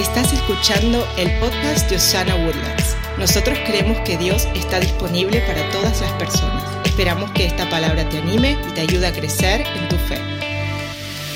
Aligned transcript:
Estás 0.00 0.32
escuchando 0.32 1.06
el 1.18 1.30
podcast 1.40 1.90
de 1.90 1.96
Osana 1.96 2.34
Woodlands. 2.34 2.96
Nosotros 3.18 3.58
creemos 3.66 3.98
que 4.00 4.16
Dios 4.16 4.48
está 4.54 4.80
disponible 4.80 5.42
para 5.42 5.68
todas 5.68 6.00
las 6.00 6.10
personas. 6.12 6.64
Esperamos 6.86 7.30
que 7.32 7.44
esta 7.44 7.68
palabra 7.68 8.08
te 8.08 8.16
anime 8.16 8.56
y 8.66 8.72
te 8.72 8.80
ayude 8.80 9.06
a 9.06 9.12
crecer 9.12 9.60
en 9.60 9.88
tu 9.90 9.96
fe. 9.96 10.18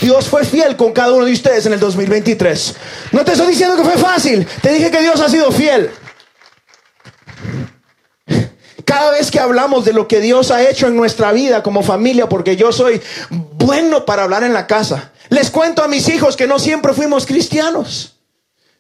Dios 0.01 0.27
fue 0.31 0.47
fiel 0.47 0.77
con 0.77 0.93
cada 0.93 1.13
uno 1.13 1.27
de 1.27 1.33
ustedes 1.35 1.67
en 1.67 1.75
el 1.75 1.79
2023. 1.79 2.75
No 3.13 3.23
te 3.23 3.33
estoy 3.33 3.49
diciendo 3.49 3.77
que 3.77 3.85
fue 3.85 3.99
fácil, 3.99 4.47
te 4.63 4.73
dije 4.73 4.91
que 4.91 5.03
Dios 5.03 5.21
ha 5.21 5.29
sido 5.29 5.53
fiel. 5.53 5.91
Cada 8.87 9.11
vez 9.11 9.31
que 9.31 9.41
hablamos 9.41 9.85
de 9.85 9.93
lo 9.93 10.09
que 10.09 10.21
Dios 10.21 10.51
ha 10.51 10.63
hecho 10.67 10.87
en 10.87 10.97
nuestra 10.97 11.33
vida 11.33 11.63
como 11.63 11.83
familia, 11.83 12.31
porque 12.31 12.57
yo 12.57 12.73
soy 12.73 13.03
bueno 13.29 14.07
para 14.07 14.23
hablar 14.23 14.43
en 14.43 14.55
la 14.55 14.67
casa, 14.67 15.13
les 15.29 15.51
cuento 15.51 15.85
a 15.85 15.89
mis 15.89 16.09
hijos 16.09 16.35
que 16.35 16.47
no 16.47 16.59
siempre 16.59 16.95
fuimos 16.95 17.27
cristianos. 17.27 18.13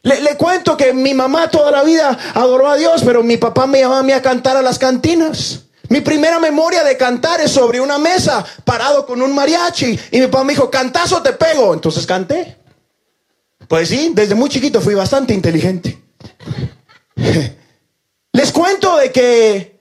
Le, 0.04 0.36
cuento 0.36 0.76
que 0.76 0.92
mi 0.92 1.14
mamá 1.14 1.48
toda 1.48 1.70
la 1.70 1.82
vida 1.82 2.16
adoró 2.34 2.68
a 2.68 2.76
Dios, 2.76 3.02
pero 3.04 3.22
mi 3.22 3.38
papá 3.38 3.66
me 3.66 3.80
llamaba 3.80 4.00
a 4.00 4.02
mí 4.02 4.12
a 4.12 4.20
cantar 4.20 4.54
a 4.54 4.62
las 4.62 4.78
cantinas. 4.78 5.60
Mi 5.88 6.02
primera 6.02 6.38
memoria 6.38 6.84
de 6.84 6.98
cantar 6.98 7.40
es 7.40 7.50
sobre 7.50 7.80
una 7.80 7.98
mesa, 7.98 8.44
parado 8.64 9.06
con 9.06 9.22
un 9.22 9.34
mariachi. 9.34 9.98
Y 10.10 10.20
mi 10.20 10.26
papá 10.26 10.44
me 10.44 10.52
dijo, 10.52 10.70
cantazo 10.70 11.22
te 11.22 11.32
pego. 11.32 11.72
Entonces 11.72 12.06
canté. 12.06 12.58
Pues 13.66 13.88
sí, 13.88 14.12
desde 14.14 14.34
muy 14.34 14.50
chiquito 14.50 14.82
fui 14.82 14.94
bastante 14.94 15.32
inteligente. 15.32 15.98
Les 18.32 18.52
cuento 18.52 18.98
de 18.98 19.10
que 19.10 19.80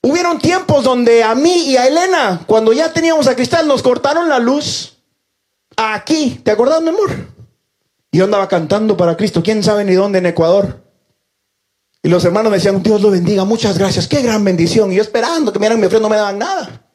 hubieron 0.00 0.38
tiempos 0.38 0.84
donde 0.84 1.24
a 1.24 1.34
mí 1.34 1.70
y 1.70 1.76
a 1.76 1.88
Elena, 1.88 2.42
cuando 2.46 2.72
ya 2.72 2.92
teníamos 2.92 3.26
a 3.26 3.34
Cristal, 3.34 3.66
nos 3.66 3.82
cortaron 3.82 4.28
la 4.28 4.38
luz 4.38 4.98
aquí. 5.76 6.40
¿Te 6.44 6.52
acuerdas, 6.52 6.80
mi 6.82 6.90
amor? 6.90 7.35
Yo 8.12 8.24
andaba 8.24 8.48
cantando 8.48 8.96
para 8.96 9.16
Cristo, 9.16 9.42
quién 9.42 9.62
sabe 9.62 9.84
ni 9.84 9.94
dónde 9.94 10.18
en 10.18 10.26
Ecuador. 10.26 10.82
Y 12.02 12.08
los 12.08 12.24
hermanos 12.24 12.50
me 12.50 12.58
decían, 12.58 12.82
Dios 12.82 13.00
lo 13.02 13.10
bendiga, 13.10 13.44
muchas 13.44 13.76
gracias, 13.76 14.06
qué 14.06 14.22
gran 14.22 14.44
bendición. 14.44 14.92
Y 14.92 14.96
yo 14.96 15.02
esperando 15.02 15.52
que 15.52 15.58
me 15.58 15.64
dieran 15.64 15.80
mi 15.80 15.86
ofrenda, 15.86 16.08
no 16.08 16.10
me 16.10 16.16
daban 16.16 16.38
nada. 16.38 16.86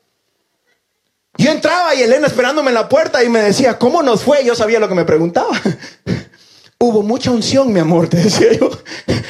Yo 1.38 1.52
entraba 1.52 1.94
y 1.95 2.02
Elena 2.02 2.27
esperándome 2.27 2.69
en 2.69 2.75
la 2.75 2.88
puerta 2.88 3.23
y 3.23 3.30
me 3.30 3.41
decía, 3.41 3.77
¿cómo 3.77 4.02
nos 4.03 4.23
fue? 4.23 4.45
Yo 4.45 4.55
sabía 4.55 4.80
lo 4.80 4.88
que 4.88 4.95
me 4.95 5.05
preguntaba. 5.05 5.49
Hubo 6.80 7.03
mucha 7.03 7.31
unción, 7.31 7.71
mi 7.71 7.80
amor, 7.80 8.08
te 8.08 8.17
decía 8.17 8.53
yo. 8.53 8.69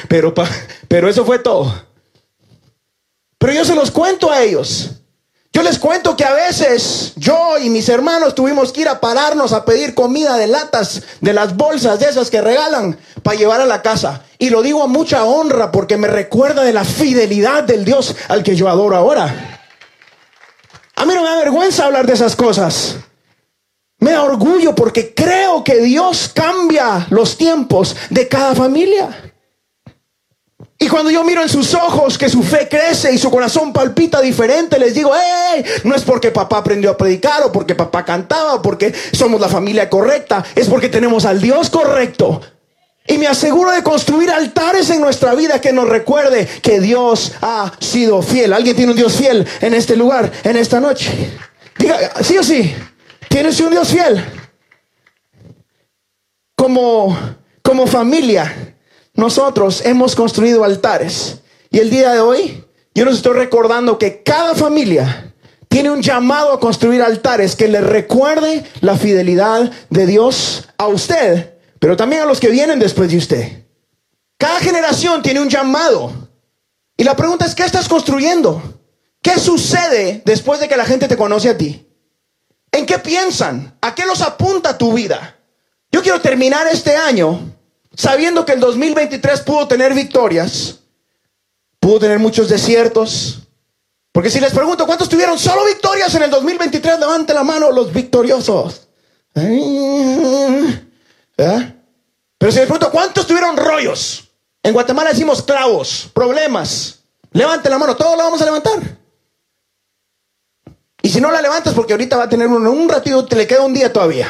Pero, 0.08 0.32
pero 0.88 1.08
eso 1.08 1.24
fue 1.24 1.38
todo. 1.38 1.72
Pero 3.38 3.52
yo 3.52 3.64
se 3.64 3.74
los 3.74 3.90
cuento 3.90 4.30
a 4.30 4.42
ellos. 4.42 5.01
Yo 5.54 5.62
les 5.62 5.78
cuento 5.78 6.16
que 6.16 6.24
a 6.24 6.32
veces 6.32 7.12
yo 7.16 7.58
y 7.58 7.68
mis 7.68 7.86
hermanos 7.90 8.34
tuvimos 8.34 8.72
que 8.72 8.80
ir 8.80 8.88
a 8.88 9.00
pararnos 9.00 9.52
a 9.52 9.66
pedir 9.66 9.94
comida 9.94 10.38
de 10.38 10.46
latas, 10.46 11.02
de 11.20 11.34
las 11.34 11.54
bolsas 11.54 12.00
de 12.00 12.06
esas 12.06 12.30
que 12.30 12.40
regalan 12.40 12.98
para 13.22 13.36
llevar 13.36 13.60
a 13.60 13.66
la 13.66 13.82
casa. 13.82 14.22
Y 14.38 14.48
lo 14.48 14.62
digo 14.62 14.82
a 14.82 14.86
mucha 14.86 15.24
honra 15.24 15.70
porque 15.70 15.98
me 15.98 16.08
recuerda 16.08 16.62
de 16.62 16.72
la 16.72 16.84
fidelidad 16.84 17.64
del 17.64 17.84
Dios 17.84 18.16
al 18.28 18.42
que 18.42 18.56
yo 18.56 18.66
adoro 18.66 18.96
ahora. 18.96 19.60
A 20.96 21.04
mí 21.04 21.14
no 21.14 21.22
me 21.22 21.28
da 21.28 21.36
vergüenza 21.36 21.84
hablar 21.84 22.06
de 22.06 22.14
esas 22.14 22.34
cosas. 22.34 22.96
Me 23.98 24.12
da 24.12 24.22
orgullo 24.22 24.74
porque 24.74 25.12
creo 25.14 25.62
que 25.62 25.82
Dios 25.82 26.30
cambia 26.34 27.06
los 27.10 27.36
tiempos 27.36 27.94
de 28.08 28.26
cada 28.26 28.54
familia. 28.54 29.31
Y 30.82 30.88
cuando 30.88 31.12
yo 31.12 31.22
miro 31.22 31.40
en 31.40 31.48
sus 31.48 31.74
ojos 31.74 32.18
que 32.18 32.28
su 32.28 32.42
fe 32.42 32.66
crece 32.68 33.14
y 33.14 33.16
su 33.16 33.30
corazón 33.30 33.72
palpita 33.72 34.20
diferente, 34.20 34.80
les 34.80 34.94
digo, 34.94 35.12
hey, 35.14 35.64
no 35.84 35.94
es 35.94 36.02
porque 36.02 36.32
papá 36.32 36.58
aprendió 36.58 36.90
a 36.90 36.96
predicar 36.96 37.40
o 37.44 37.52
porque 37.52 37.76
papá 37.76 38.04
cantaba 38.04 38.54
o 38.54 38.62
porque 38.62 38.92
somos 39.12 39.40
la 39.40 39.48
familia 39.48 39.88
correcta, 39.88 40.44
es 40.56 40.68
porque 40.68 40.88
tenemos 40.88 41.24
al 41.24 41.40
Dios 41.40 41.70
correcto. 41.70 42.40
Y 43.06 43.16
me 43.16 43.28
aseguro 43.28 43.70
de 43.70 43.84
construir 43.84 44.28
altares 44.32 44.90
en 44.90 45.00
nuestra 45.00 45.36
vida 45.36 45.60
que 45.60 45.72
nos 45.72 45.88
recuerde 45.88 46.48
que 46.62 46.80
Dios 46.80 47.30
ha 47.42 47.70
sido 47.78 48.20
fiel. 48.20 48.52
¿Alguien 48.52 48.74
tiene 48.74 48.90
un 48.90 48.98
Dios 48.98 49.14
fiel 49.14 49.46
en 49.60 49.74
este 49.74 49.94
lugar, 49.94 50.32
en 50.42 50.56
esta 50.56 50.80
noche? 50.80 51.12
Diga, 51.78 52.10
sí 52.24 52.38
o 52.38 52.42
sí, 52.42 52.74
¿tienes 53.28 53.60
un 53.60 53.70
Dios 53.70 53.86
fiel? 53.86 54.24
Como, 56.56 57.16
como 57.62 57.86
familia 57.86 58.71
nosotros 59.14 59.82
hemos 59.84 60.14
construido 60.14 60.64
altares. 60.64 61.38
Y 61.70 61.78
el 61.78 61.90
día 61.90 62.12
de 62.12 62.20
hoy, 62.20 62.64
yo 62.94 63.04
nos 63.04 63.16
estoy 63.16 63.34
recordando 63.34 63.98
que 63.98 64.22
cada 64.22 64.54
familia 64.54 65.32
tiene 65.68 65.90
un 65.90 66.02
llamado 66.02 66.52
a 66.52 66.60
construir 66.60 67.02
altares 67.02 67.56
que 67.56 67.68
le 67.68 67.80
recuerde 67.80 68.64
la 68.80 68.96
fidelidad 68.96 69.70
de 69.88 70.06
Dios 70.06 70.68
a 70.76 70.86
usted, 70.88 71.54
pero 71.78 71.96
también 71.96 72.22
a 72.22 72.26
los 72.26 72.40
que 72.40 72.50
vienen 72.50 72.78
después 72.78 73.10
de 73.10 73.16
usted. 73.16 73.64
Cada 74.36 74.60
generación 74.60 75.22
tiene 75.22 75.40
un 75.40 75.48
llamado. 75.48 76.12
Y 76.96 77.04
la 77.04 77.16
pregunta 77.16 77.46
es, 77.46 77.54
¿qué 77.54 77.64
estás 77.64 77.88
construyendo? 77.88 78.62
¿Qué 79.22 79.38
sucede 79.38 80.20
después 80.26 80.60
de 80.60 80.68
que 80.68 80.76
la 80.76 80.84
gente 80.84 81.08
te 81.08 81.16
conoce 81.16 81.48
a 81.48 81.56
ti? 81.56 81.88
¿En 82.70 82.84
qué 82.84 82.98
piensan? 82.98 83.76
¿A 83.80 83.94
qué 83.94 84.04
los 84.04 84.20
apunta 84.20 84.76
tu 84.76 84.92
vida? 84.92 85.38
Yo 85.90 86.02
quiero 86.02 86.20
terminar 86.20 86.66
este 86.66 86.96
año 86.96 87.40
sabiendo 87.94 88.44
que 88.44 88.52
el 88.52 88.60
2023 88.60 89.40
pudo 89.40 89.68
tener 89.68 89.94
victorias, 89.94 90.80
pudo 91.80 92.00
tener 92.00 92.18
muchos 92.18 92.48
desiertos. 92.48 93.38
Porque 94.12 94.30
si 94.30 94.40
les 94.40 94.52
pregunto 94.52 94.86
cuántos 94.86 95.08
tuvieron 95.08 95.38
solo 95.38 95.64
victorias 95.64 96.14
en 96.14 96.22
el 96.24 96.30
2023, 96.30 97.00
levante 97.00 97.32
la 97.32 97.44
mano 97.44 97.70
los 97.70 97.92
victoriosos. 97.92 98.88
¿Eh? 99.34 100.82
Pero 102.38 102.52
si 102.52 102.58
les 102.58 102.66
pregunto 102.66 102.90
cuántos 102.90 103.26
tuvieron 103.26 103.56
rollos, 103.56 104.28
en 104.62 104.72
Guatemala 104.74 105.10
decimos 105.10 105.42
clavos, 105.42 106.10
problemas. 106.12 106.98
Levante 107.32 107.70
la 107.70 107.78
mano, 107.78 107.96
todos 107.96 108.16
la 108.16 108.24
vamos 108.24 108.42
a 108.42 108.44
levantar. 108.44 108.98
Y 111.00 111.08
si 111.08 111.20
no 111.20 111.30
la 111.30 111.42
levantas, 111.42 111.74
porque 111.74 111.94
ahorita 111.94 112.16
va 112.16 112.24
a 112.24 112.28
tener 112.28 112.46
uno, 112.46 112.70
un 112.70 112.88
ratito, 112.88 113.24
te 113.26 113.34
le 113.34 113.46
queda 113.46 113.62
un 113.62 113.74
día 113.74 113.92
todavía. 113.92 114.28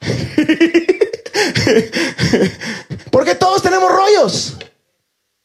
Porque 3.10 3.34
todos 3.34 3.62
tenemos 3.62 3.90
rollos. 3.90 4.54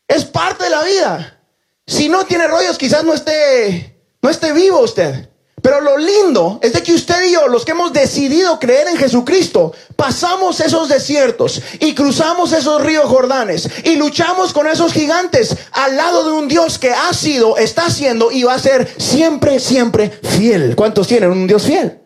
Es 0.08 0.26
parte 0.26 0.66
de 0.66 0.70
la 0.70 0.84
vida. 0.84 1.40
Si 1.88 2.10
no 2.10 2.26
tiene 2.26 2.48
rollos, 2.48 2.78
quizás 2.78 3.04
no 3.04 3.14
esté, 3.14 4.00
no 4.22 4.30
esté 4.30 4.54
vivo 4.54 4.80
usted. 4.80 5.30
Pero 5.62 5.82
lo 5.82 5.98
lindo 5.98 6.60
es 6.62 6.74
de 6.74 6.84
que 6.84 6.94
usted 6.94 7.24
y 7.24 7.32
yo, 7.32 7.48
los 7.48 7.66
que 7.66 7.72
hemos 7.72 7.92
decidido 7.92 8.60
creer 8.60 8.88
en 8.88 8.98
Jesucristo, 8.98 9.74
pasamos 9.96 10.60
esos 10.60 10.90
desiertos 10.90 11.60
y 11.80 11.96
cruzamos 11.96 12.54
esos 12.54 12.84
ríos 12.84 13.06
Jordanes 13.06 13.68
y 13.84 13.96
luchamos 13.96 14.54
con 14.54 14.68
esos 14.68 14.94
gigantes 14.94 15.58
al 15.72 15.96
lado 15.96 16.24
de 16.24 16.34
un 16.34 16.48
Dios 16.48 16.78
que 16.78 16.92
ha 16.92 17.12
sido, 17.14 17.58
está 17.58 17.90
siendo 17.90 18.32
y 18.32 18.44
va 18.44 18.54
a 18.54 18.60
ser 18.60 18.94
siempre, 19.00 19.60
siempre 19.60 20.12
fiel. 20.38 20.76
¿Cuántos 20.76 21.08
tienen 21.08 21.32
un 21.32 21.48
Dios 21.48 21.64
fiel? 21.64 22.00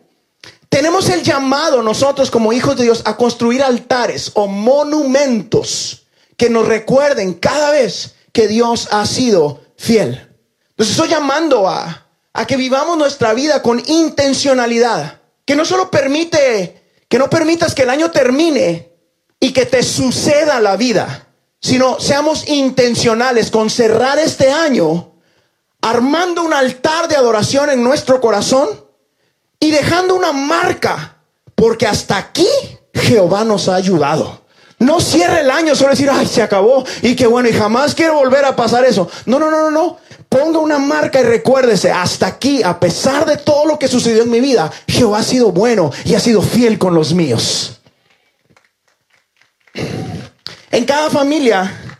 Tenemos 0.70 1.08
el 1.08 1.24
llamado 1.24 1.82
nosotros 1.82 2.30
como 2.30 2.52
hijos 2.52 2.76
de 2.76 2.84
Dios 2.84 3.02
a 3.04 3.16
construir 3.16 3.60
altares 3.62 4.30
o 4.34 4.46
monumentos 4.46 6.06
que 6.36 6.48
nos 6.48 6.66
recuerden 6.66 7.34
cada 7.34 7.72
vez 7.72 8.14
que 8.32 8.46
Dios 8.46 8.88
ha 8.92 9.04
sido 9.04 9.62
fiel. 9.76 10.28
Entonces 10.70 10.92
estoy 10.92 11.08
llamando 11.08 11.68
a, 11.68 12.06
a 12.32 12.46
que 12.46 12.56
vivamos 12.56 12.96
nuestra 12.96 13.34
vida 13.34 13.62
con 13.62 13.82
intencionalidad, 13.84 15.20
que 15.44 15.56
no 15.56 15.64
solo 15.64 15.90
permite, 15.90 16.80
que 17.08 17.18
no 17.18 17.28
permitas 17.28 17.74
que 17.74 17.82
el 17.82 17.90
año 17.90 18.12
termine 18.12 18.92
y 19.40 19.52
que 19.52 19.66
te 19.66 19.82
suceda 19.82 20.60
la 20.60 20.76
vida, 20.76 21.26
sino 21.60 21.98
seamos 21.98 22.46
intencionales 22.46 23.50
con 23.50 23.70
cerrar 23.70 24.20
este 24.20 24.52
año 24.52 25.14
armando 25.80 26.44
un 26.44 26.52
altar 26.52 27.08
de 27.08 27.16
adoración 27.16 27.70
en 27.70 27.82
nuestro 27.82 28.20
corazón 28.20 28.68
y 29.60 29.70
dejando 29.70 30.14
una 30.14 30.32
marca, 30.32 31.18
porque 31.54 31.86
hasta 31.86 32.16
aquí 32.16 32.48
Jehová 32.94 33.44
nos 33.44 33.68
ha 33.68 33.74
ayudado. 33.74 34.40
No 34.78 34.98
cierre 34.98 35.40
el 35.40 35.50
año 35.50 35.76
solo 35.76 35.90
decir, 35.90 36.08
ay, 36.10 36.26
se 36.26 36.42
acabó 36.42 36.82
y 37.02 37.14
qué 37.14 37.26
bueno, 37.26 37.50
y 37.50 37.52
jamás 37.52 37.94
quiero 37.94 38.14
volver 38.14 38.46
a 38.46 38.56
pasar 38.56 38.86
eso. 38.86 39.10
No, 39.26 39.38
no, 39.38 39.50
no, 39.50 39.64
no, 39.64 39.70
no. 39.70 39.98
Ponga 40.30 40.58
una 40.58 40.78
marca 40.78 41.20
y 41.20 41.24
recuérdese, 41.24 41.92
hasta 41.92 42.26
aquí, 42.26 42.62
a 42.62 42.80
pesar 42.80 43.26
de 43.26 43.36
todo 43.36 43.66
lo 43.66 43.78
que 43.78 43.88
sucedió 43.88 44.22
en 44.22 44.30
mi 44.30 44.40
vida, 44.40 44.72
Jehová 44.88 45.18
ha 45.18 45.22
sido 45.22 45.52
bueno 45.52 45.90
y 46.04 46.14
ha 46.14 46.20
sido 46.20 46.40
fiel 46.40 46.78
con 46.78 46.94
los 46.94 47.12
míos. 47.12 47.80
En 50.70 50.84
cada 50.86 51.10
familia, 51.10 51.98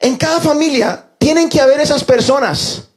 en 0.00 0.16
cada 0.16 0.40
familia, 0.40 1.04
tienen 1.18 1.48
que 1.48 1.60
haber 1.60 1.78
esas 1.78 2.02
personas 2.02 2.88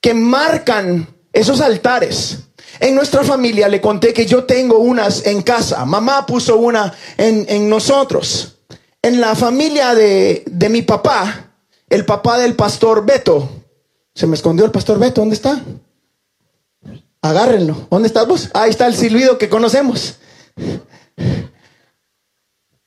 que 0.00 0.14
marcan 0.14 1.08
esos 1.32 1.60
altares 1.60 2.38
en 2.84 2.94
nuestra 2.94 3.24
familia 3.24 3.66
le 3.66 3.80
conté 3.80 4.12
que 4.12 4.26
yo 4.26 4.44
tengo 4.44 4.76
unas 4.78 5.24
en 5.24 5.40
casa. 5.40 5.86
Mamá 5.86 6.26
puso 6.26 6.58
una 6.58 6.92
en, 7.16 7.66
nosotros. 7.70 8.58
En 9.00 9.22
la 9.22 9.34
familia 9.34 9.94
de, 9.94 10.42
de, 10.46 10.68
mi 10.68 10.82
papá, 10.82 11.50
el 11.88 12.04
papá 12.04 12.38
del 12.38 12.54
pastor 12.54 13.06
Beto. 13.06 13.48
Se 14.14 14.26
me 14.26 14.36
escondió 14.36 14.66
el 14.66 14.70
pastor 14.70 14.98
Beto. 14.98 15.22
¿Dónde 15.22 15.34
está? 15.34 15.62
Agárrenlo. 17.22 17.86
¿Dónde 17.90 18.08
estás 18.08 18.26
vos? 18.26 18.50
Ahí 18.52 18.68
está 18.68 18.86
el 18.86 18.94
silbido 18.94 19.38
que 19.38 19.48
conocemos. 19.48 20.16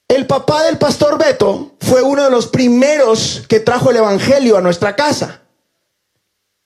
El 0.07 0.27
papá 0.27 0.61
del 0.61 0.77
pastor 0.77 1.17
Beto 1.17 1.71
fue 1.79 2.03
uno 2.03 2.23
de 2.23 2.29
los 2.29 2.45
primeros 2.45 3.45
que 3.49 3.59
trajo 3.61 3.89
el 3.89 3.97
evangelio 3.97 4.57
a 4.57 4.61
nuestra 4.61 4.95
casa. 4.95 5.41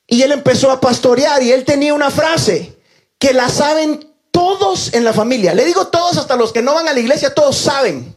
Y 0.05 0.21
él 0.21 0.33
empezó 0.33 0.69
a 0.69 0.81
pastorear 0.81 1.41
y 1.41 1.53
él 1.53 1.63
tenía 1.63 1.93
una 1.93 2.11
frase 2.11 2.80
que 3.21 3.33
la 3.33 3.49
saben 3.49 4.11
todos 4.31 4.95
en 4.95 5.03
la 5.03 5.13
familia. 5.13 5.53
Le 5.53 5.63
digo 5.63 5.87
todos, 5.87 6.17
hasta 6.17 6.35
los 6.35 6.51
que 6.51 6.63
no 6.63 6.73
van 6.73 6.87
a 6.87 6.93
la 6.93 6.99
iglesia, 6.99 7.35
todos 7.35 7.55
saben. 7.55 8.15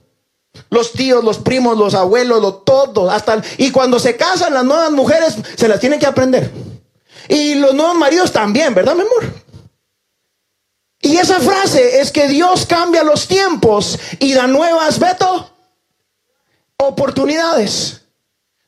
Los 0.70 0.92
tíos, 0.92 1.22
los 1.22 1.38
primos, 1.38 1.76
los 1.76 1.94
abuelos, 1.94 2.40
los 2.40 2.64
todos, 2.64 3.12
hasta 3.12 3.42
y 3.58 3.70
cuando 3.70 3.98
se 3.98 4.16
casan 4.16 4.54
las 4.54 4.64
nuevas 4.64 4.90
mujeres 4.92 5.36
se 5.56 5.68
las 5.68 5.78
tienen 5.78 6.00
que 6.00 6.06
aprender. 6.06 6.50
Y 7.28 7.56
los 7.56 7.74
nuevos 7.74 7.96
maridos 7.96 8.32
también, 8.32 8.74
¿verdad, 8.74 8.94
mi 8.94 9.02
amor? 9.02 9.34
Y 11.02 11.18
esa 11.18 11.38
frase 11.38 12.00
es 12.00 12.10
que 12.10 12.26
Dios 12.26 12.64
cambia 12.64 13.04
los 13.04 13.28
tiempos 13.28 13.98
y 14.20 14.32
da 14.32 14.46
nuevas, 14.46 14.98
Beto, 14.98 15.50
oportunidades. 16.78 18.00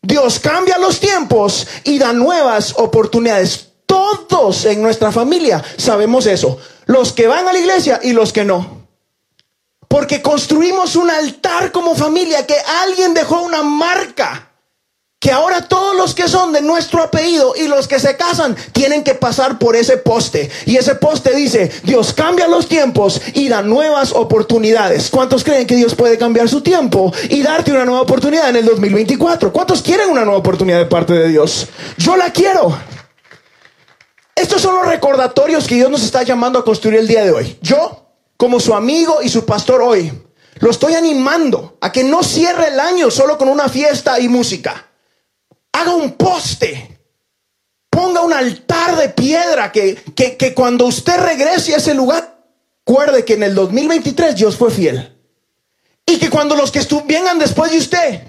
Dios 0.03 0.39
cambia 0.39 0.77
los 0.77 1.01
tiempos 1.01 1.67
y 1.85 1.99
da 1.99 2.13
nuevas 2.13 2.75
oportunidades. 2.77 3.71
Todos 3.87 4.65
en 4.65 4.83
nuestra 4.83 5.13
familia 5.13 5.63
sabemos 5.77 6.27
eso. 6.27 6.59
Los 6.87 7.13
que 7.13 7.27
van 7.27 7.49
a 7.49 7.53
la 7.53 7.59
iglesia 7.59 8.01
y 8.03 8.13
los 8.13 8.33
que 8.33 8.45
no. 8.45 8.87
Porque 9.89 10.21
construimos 10.21 10.97
un 10.97 11.11
altar 11.11 11.73
como 11.73 11.95
familia 11.95 12.47
que 12.47 12.57
alguien 12.85 13.15
dejó 13.15 13.43
una 13.43 13.63
marca. 13.63 14.51
Que 15.19 15.33
ahora 15.33 15.67
todos 15.67 15.97
los 15.97 16.15
que 16.15 16.29
son 16.29 16.53
de 16.53 16.61
nuestro 16.61 17.03
apellido 17.03 17.55
y 17.57 17.67
los 17.67 17.89
que 17.89 17.99
se 17.99 18.17
casan 18.17 18.55
tienen 18.73 19.03
que 19.03 19.15
pasar 19.15 19.59
por 19.59 19.75
ese 19.75 19.97
poste. 19.97 20.51
Y 20.67 20.77
ese 20.77 20.95
poste 20.95 21.35
dice, 21.35 21.73
Dios 21.85 22.13
cambia 22.13 22.47
los 22.47 22.69
tiempos 22.69 23.21
y 23.33 23.49
da 23.49 23.63
nuevas 23.63 24.13
oportunidades. 24.13 25.09
¿Cuántos 25.11 25.43
creen 25.43 25.67
que 25.67 25.77
Dios 25.77 25.95
puede 25.95 26.19
cambiar 26.19 26.49
su 26.49 26.61
tiempo 26.61 27.13
y 27.31 27.43
darte 27.43 27.73
una 27.73 27.85
nueva 27.85 28.03
oportunidad 28.03 28.51
en 28.51 28.57
el 28.57 28.67
2024? 28.67 29.53
¿Cuántos 29.53 29.83
quieren 29.83 30.11
una 30.11 30.25
nueva 30.25 30.39
oportunidad 30.39 30.79
de 30.79 30.87
parte 30.87 31.15
de 31.15 31.29
Dios? 31.29 31.67
Yo 31.97 32.17
la 32.17 32.31
quiero. 32.31 32.77
Estos 34.37 34.61
son 34.61 34.77
los 34.77 34.87
recordatorios 34.87 35.67
que 35.67 35.77
Dios 35.77 35.91
nos 35.91 36.03
está 36.03 36.23
llamando 36.23 36.59
a 36.59 36.65
construir 36.65 36.99
el 36.99 37.09
día 37.09 37.25
de 37.25 37.33
hoy. 37.33 37.59
Yo, 37.63 38.13
como 38.37 38.61
su 38.61 38.75
amigo 38.75 39.23
y 39.23 39.31
su 39.31 39.47
pastor 39.47 39.81
hoy, 39.81 40.13
lo 40.59 40.71
estoy 40.71 40.95
animando 40.95 41.79
a 41.81 41.91
que 41.91 42.05
no 42.05 42.23
cierre 42.23 42.69
el 42.69 42.79
año 42.79 43.11
solo 43.11 43.39
con 43.39 43.49
una 43.49 43.71
fiesta 43.71 44.21
y 44.21 44.29
música. 44.29 44.89
Haga 45.73 45.95
un 45.95 46.13
poste. 46.13 47.01
Ponga 47.89 48.21
un 48.21 48.35
altar 48.35 48.97
de 48.97 49.09
piedra 49.09 49.73
que, 49.73 49.95
que, 50.15 50.53
cuando 50.55 50.85
usted 50.85 51.19
regrese 51.19 51.73
a 51.73 51.79
ese 51.79 51.95
lugar, 51.95 52.39
recuerde 52.87 53.25
que 53.25 53.35
en 53.35 53.43
el 53.43 53.55
2023 53.55 54.37
Dios 54.37 54.55
fue 54.55 54.71
fiel. 54.71 55.19
Y 56.05 56.19
que 56.19 56.29
cuando 56.29 56.57
los 56.57 56.71
que 56.71 56.87
vengan 57.07 57.39
después 57.39 57.71
de 57.71 57.79
usted 57.79 58.23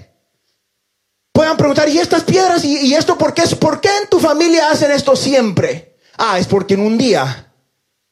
puedan 1.32 1.58
preguntar, 1.58 1.86
¿y 1.90 1.98
estas 1.98 2.24
piedras? 2.24 2.64
¿Y, 2.64 2.94
esto 2.94 3.18
por 3.18 3.34
qué? 3.34 3.42
¿Por 3.56 3.82
qué 3.82 3.90
en 4.02 4.08
tu 4.08 4.18
familia 4.18 4.70
hacen 4.70 4.90
esto 4.90 5.14
siempre? 5.14 5.97
Ah, 6.18 6.38
es 6.38 6.48
porque 6.48 6.74
en 6.74 6.80
un 6.80 6.98
día, 6.98 7.52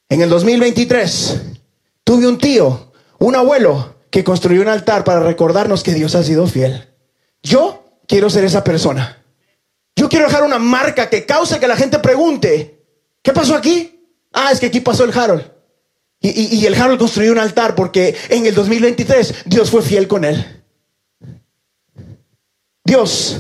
en 0.09 0.23
el 0.23 0.31
2023, 0.31 1.41
tuve 2.05 2.29
un 2.29 2.39
tío, 2.39 2.93
un 3.19 3.35
abuelo, 3.35 3.97
que 4.11 4.23
construyó 4.23 4.63
un 4.63 4.69
altar 4.69 5.03
para 5.03 5.21
recordarnos 5.21 5.83
que 5.83 5.93
Dios 5.93 6.15
ha 6.15 6.23
sido 6.23 6.47
fiel. 6.47 6.89
Yo 7.43 7.85
quiero 8.07 8.31
ser 8.31 8.45
esa 8.45 8.63
persona. 8.63 9.23
Yo 9.97 10.09
quiero 10.09 10.27
dejar 10.27 10.45
una 10.45 10.61
marca 10.61 11.11
que 11.11 11.27
cause 11.27 11.59
que 11.59 11.67
la 11.67 11.77
gente 11.77 11.99
pregunte, 11.99 12.85
¿qué 13.23 13.33
pasó 13.33 13.57
aquí? 13.57 14.09
Ah, 14.33 14.53
es 14.53 14.61
que 14.61 14.67
aquí 14.67 14.81
pasó 14.81 15.05
el 15.05 15.19
Harold. 15.19 15.51
Y, 16.21 16.57
y 16.57 16.67
el 16.67 16.75
Harold 16.75 16.99
construyó 16.99 17.33
un 17.33 17.39
altar 17.39 17.75
porque 17.75 18.17
en 18.29 18.47
el 18.47 18.55
2023 18.55 19.45
Dios 19.47 19.71
fue 19.71 19.83
fiel 19.83 20.07
con 20.07 20.25
él. 20.25 20.65
Dios 22.85 23.39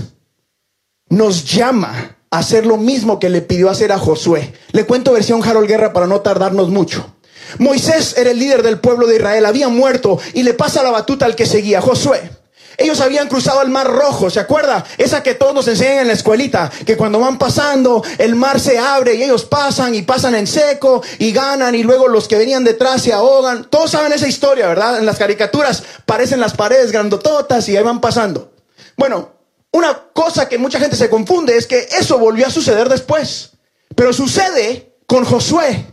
nos 1.08 1.44
llama 1.44 2.15
hacer 2.30 2.66
lo 2.66 2.76
mismo 2.76 3.18
que 3.18 3.30
le 3.30 3.42
pidió 3.42 3.70
hacer 3.70 3.92
a 3.92 3.98
Josué. 3.98 4.52
Le 4.72 4.84
cuento 4.84 5.12
versión 5.12 5.42
Harold 5.42 5.68
Guerra 5.68 5.92
para 5.92 6.06
no 6.06 6.20
tardarnos 6.20 6.68
mucho. 6.68 7.12
Moisés 7.58 8.16
era 8.16 8.30
el 8.30 8.38
líder 8.38 8.62
del 8.62 8.80
pueblo 8.80 9.06
de 9.06 9.16
Israel, 9.16 9.46
había 9.46 9.68
muerto 9.68 10.18
y 10.34 10.42
le 10.42 10.54
pasa 10.54 10.82
la 10.82 10.90
batuta 10.90 11.26
al 11.26 11.36
que 11.36 11.46
seguía, 11.46 11.80
Josué. 11.80 12.30
Ellos 12.78 13.00
habían 13.00 13.28
cruzado 13.28 13.62
el 13.62 13.70
mar 13.70 13.86
rojo, 13.86 14.28
¿se 14.28 14.38
acuerda? 14.38 14.84
Esa 14.98 15.22
que 15.22 15.34
todos 15.34 15.54
nos 15.54 15.66
enseñan 15.66 16.00
en 16.00 16.08
la 16.08 16.12
escuelita, 16.12 16.70
que 16.84 16.96
cuando 16.96 17.18
van 17.18 17.38
pasando, 17.38 18.04
el 18.18 18.34
mar 18.34 18.60
se 18.60 18.78
abre 18.78 19.14
y 19.14 19.22
ellos 19.22 19.46
pasan 19.46 19.94
y 19.94 20.02
pasan 20.02 20.34
en 20.34 20.46
seco 20.46 21.02
y 21.18 21.32
ganan 21.32 21.74
y 21.74 21.82
luego 21.82 22.06
los 22.08 22.28
que 22.28 22.36
venían 22.36 22.64
detrás 22.64 23.02
se 23.02 23.14
ahogan. 23.14 23.64
Todos 23.70 23.92
saben 23.92 24.12
esa 24.12 24.28
historia, 24.28 24.68
¿verdad? 24.68 24.98
En 24.98 25.06
las 25.06 25.16
caricaturas 25.16 25.82
parecen 26.04 26.38
las 26.38 26.52
paredes 26.52 26.92
grandototas 26.92 27.66
y 27.70 27.76
ahí 27.76 27.82
van 27.82 28.02
pasando. 28.02 28.52
Bueno, 28.98 29.35
una 29.76 29.94
cosa 30.14 30.48
que 30.48 30.56
mucha 30.56 30.80
gente 30.80 30.96
se 30.96 31.10
confunde 31.10 31.56
es 31.56 31.66
que 31.66 31.88
eso 31.98 32.18
volvió 32.18 32.46
a 32.46 32.50
suceder 32.50 32.88
después. 32.88 33.50
Pero 33.94 34.12
sucede 34.12 34.96
con 35.06 35.24
Josué. 35.24 35.86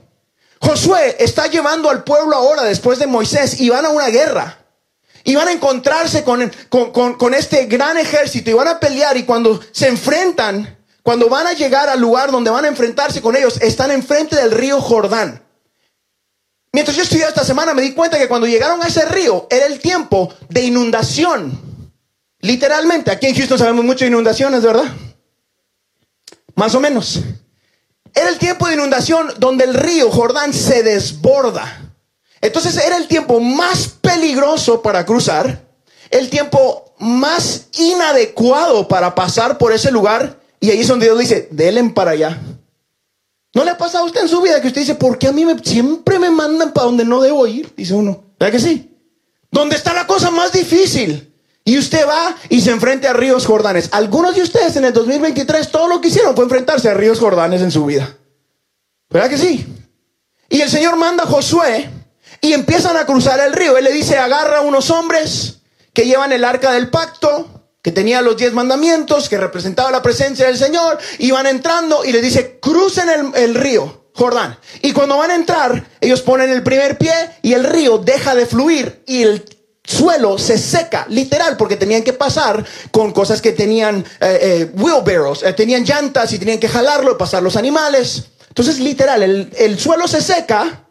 Josué 0.62 1.18
está 1.19 1.47
llevando 1.47 1.89
al 1.89 2.06
pueblo 2.06 2.35
ahora 2.35 2.63
después 2.63 2.97
de 2.97 3.07
Moisés 3.07 3.59
y 3.59 3.69
van 3.69 3.85
a 3.85 3.89
una 3.89 4.07
guerra. 4.07 4.59
Y 5.25 5.35
van 5.35 5.50
a 5.50 5.51
encontrarse 5.51 6.24
con, 6.24 6.51
con, 6.69 7.33
este 7.33 7.65
gran 7.65 7.97
ejército 7.97 8.50
y 8.50 8.53
van 8.53 8.68
a 8.68 8.80
pelear 8.80 9.15
y 9.18 9.24
cuando 9.24 9.59
se 9.71 9.88
enfrentan, 9.88 10.77
cuando 11.01 11.29
van 11.29 11.47
a 11.47 11.53
llegar 11.53 11.89
al 11.89 12.00
lugar 12.00 12.31
donde 12.31 12.51
van 12.51 12.65
a 12.65 12.69
enfrentarse 12.69 13.21
con 13.21 13.36
ellos, 13.36 13.59
están 13.62 13.91
enfrente 13.91 14.36
del 14.36 14.51
río 14.51 14.81
Jordán. 14.81 15.41
Mientras 16.74 16.97
yo 16.97 17.03
estudiaba 17.03 17.29
esta 17.29 17.45
semana 17.45 17.74
me 17.74 17.81
di 17.81 17.94
cuenta 17.94 18.18
que 18.18 18.27
cuando 18.27 18.47
llegaron 18.47 18.81
a 18.81 18.88
ese 18.88 19.06
río 19.06 19.47
era 19.50 19.65
el 19.65 19.79
tiempo 19.79 20.33
de 20.50 20.62
inundación. 20.62 21.73
Literalmente, 22.44 23.10
aquí 23.10 23.28
en 23.28 23.36
Houston 23.36 23.57
sabemos 23.57 23.86
mucho 23.86 24.04
de 24.04 24.12
inundaciones, 24.12 24.62
¿verdad? 24.63 24.84
Más 26.56 26.75
o 26.75 26.81
menos. 26.81 27.22
Era 28.13 28.28
el 28.28 28.38
tiempo 28.38 28.68
de 28.68 28.74
inundación 28.74 29.34
donde 29.38 29.63
el 29.63 29.74
río 29.74 30.12
Jordán 30.12 30.54
se 30.54 30.84
desborda. 30.84 31.94
Entonces 32.42 32.75
era 32.75 32.98
el 32.98 33.07
tiempo 33.07 33.40
más 33.40 33.88
peligroso 33.88 34.81
para 34.81 35.06
cruzar, 35.06 35.66
el 36.12 36.30
tiempo 36.30 36.94
más 37.00 37.68
inadecuado 37.80 38.89
para 38.89 39.16
pasar 39.16 39.57
por 39.57 39.72
ese 39.72 39.89
lugar. 39.89 40.38
Y 40.60 40.69
ahí 40.69 40.81
es 40.81 40.88
donde 40.89 41.06
Dios 41.06 41.19
dice, 41.19 41.48
delen 41.50 41.94
para 41.94 42.12
allá. 42.12 42.42
¿No 43.54 43.63
le 43.63 43.72
ha 43.72 43.78
pasado 43.78 44.04
a 44.04 44.07
usted 44.07 44.19
en 44.19 44.28
su 44.28 44.42
vida 44.42 44.60
que 44.60 44.68
usted 44.68 44.81
dice, 44.81 44.96
¿por 44.96 45.18
qué 45.18 45.28
a 45.28 45.31
mí 45.31 45.46
siempre 45.63 46.19
me 46.19 46.30
mandan 46.30 46.74
para 46.74 46.88
donde 46.88 47.06
no 47.06 47.22
debo 47.22 47.48
ir? 47.48 47.74
Dice 47.78 47.94
uno. 47.94 48.22
¿Verdad 48.38 48.51
que 48.51 48.60
sí? 48.60 48.92
¿Dónde 49.50 49.78
está 49.78 49.94
la 49.94 50.06
cosa 50.06 50.30
más 50.30 50.51
difícil? 50.51 51.33
Y 51.65 51.77
usted 51.77 52.05
va 52.08 52.36
y 52.50 52.62
se 52.62 52.72
enfrenta 52.72 53.12
a 53.12 53.13
ríos 53.13 53.46
Jordanes. 53.46 53.89
Algunos 53.91 54.36
de 54.36 54.41
ustedes 54.41 54.75
en 54.75 54.86
el 54.86 54.93
2023 54.93 55.72
todo 55.72 55.88
lo 55.88 56.01
que 56.01 56.10
hicieron 56.10 56.36
fue 56.36 56.43
enfrentarse 56.43 56.89
a 56.89 56.93
ríos 56.93 57.20
Jordanes 57.20 57.62
en 57.62 57.72
su 57.72 57.86
vida. 57.86 58.17
¿Verdad 59.10 59.29
que 59.29 59.38
sí? 59.38 59.65
Y 60.50 60.62
el 60.62 60.70
Señor 60.70 60.98
manda 60.98 61.24
a 61.24 61.27
Josué 61.27 61.89
y 62.41 62.53
empiezan 62.53 62.98
a 62.98 63.05
cruzar 63.05 63.39
el 63.39 63.53
río. 63.53 63.77
Él 63.77 63.86
le 63.86 63.93
dice, 63.93 64.17
agarra 64.17 64.58
a 64.58 64.62
unos 64.62 64.89
hombres 64.89 65.60
que 65.93 66.05
llevan 66.05 66.34
el 66.34 66.43
arca 66.43 66.74
del 66.74 66.89
pacto, 66.89 67.48
que 67.82 67.91
tenía 67.91 68.22
los 68.22 68.36
diez 68.36 68.51
mandamientos, 68.51 69.29
que 69.29 69.38
representaba 69.38 69.91
la 69.91 70.01
presencia 70.01 70.48
del 70.48 70.58
Señor, 70.58 70.98
y 71.20 71.32
van 71.32 71.48
entrando 71.48 72.03
y 72.03 72.12
le 72.12 72.22
dice, 72.22 72.60
crucen 72.60 73.10
el, 73.10 73.32
el 73.36 73.55
río. 73.55 74.01
Jordán. 74.15 74.60
Y 74.84 74.93
cuando 74.93 75.17
van 75.17 75.32
a 75.32 75.36
entrar, 75.36 75.88
ellos 76.00 76.22
ponen 76.22 76.51
el 76.51 76.62
primer 76.62 77.00
pie 77.00 77.13
y 77.41 77.53
el 77.53 77.63
río 77.63 77.98
deja 77.98 78.36
de 78.36 78.46
fluir 78.46 79.01
y 79.08 79.24
el 79.24 79.43
suelo 79.84 80.38
se 80.38 80.58
seca, 80.58 81.06
literal, 81.10 81.58
porque 81.58 81.75
tenían 81.75 82.04
que 82.04 82.13
pasar 82.13 82.66
con 82.92 83.12
cosas 83.12 83.42
que 83.42 83.52
tenían 83.52 84.06
eh, 84.20 84.40
eh, 84.42 84.72
wheelbarrows, 84.75 85.44
eh, 85.44 85.54
tenían 85.54 85.84
llantas 85.84 86.32
y 86.34 86.40
tenían 86.40 86.60
que 86.60 86.70
jalarlo, 86.70 87.18
pasar 87.18 87.44
los 87.44 87.56
animales. 87.56 88.25
Entonces, 88.48 88.80
literal, 88.80 89.24
el, 89.24 89.52
el 89.58 89.80
suelo 89.80 90.08
se 90.08 90.22
seca 90.22 90.86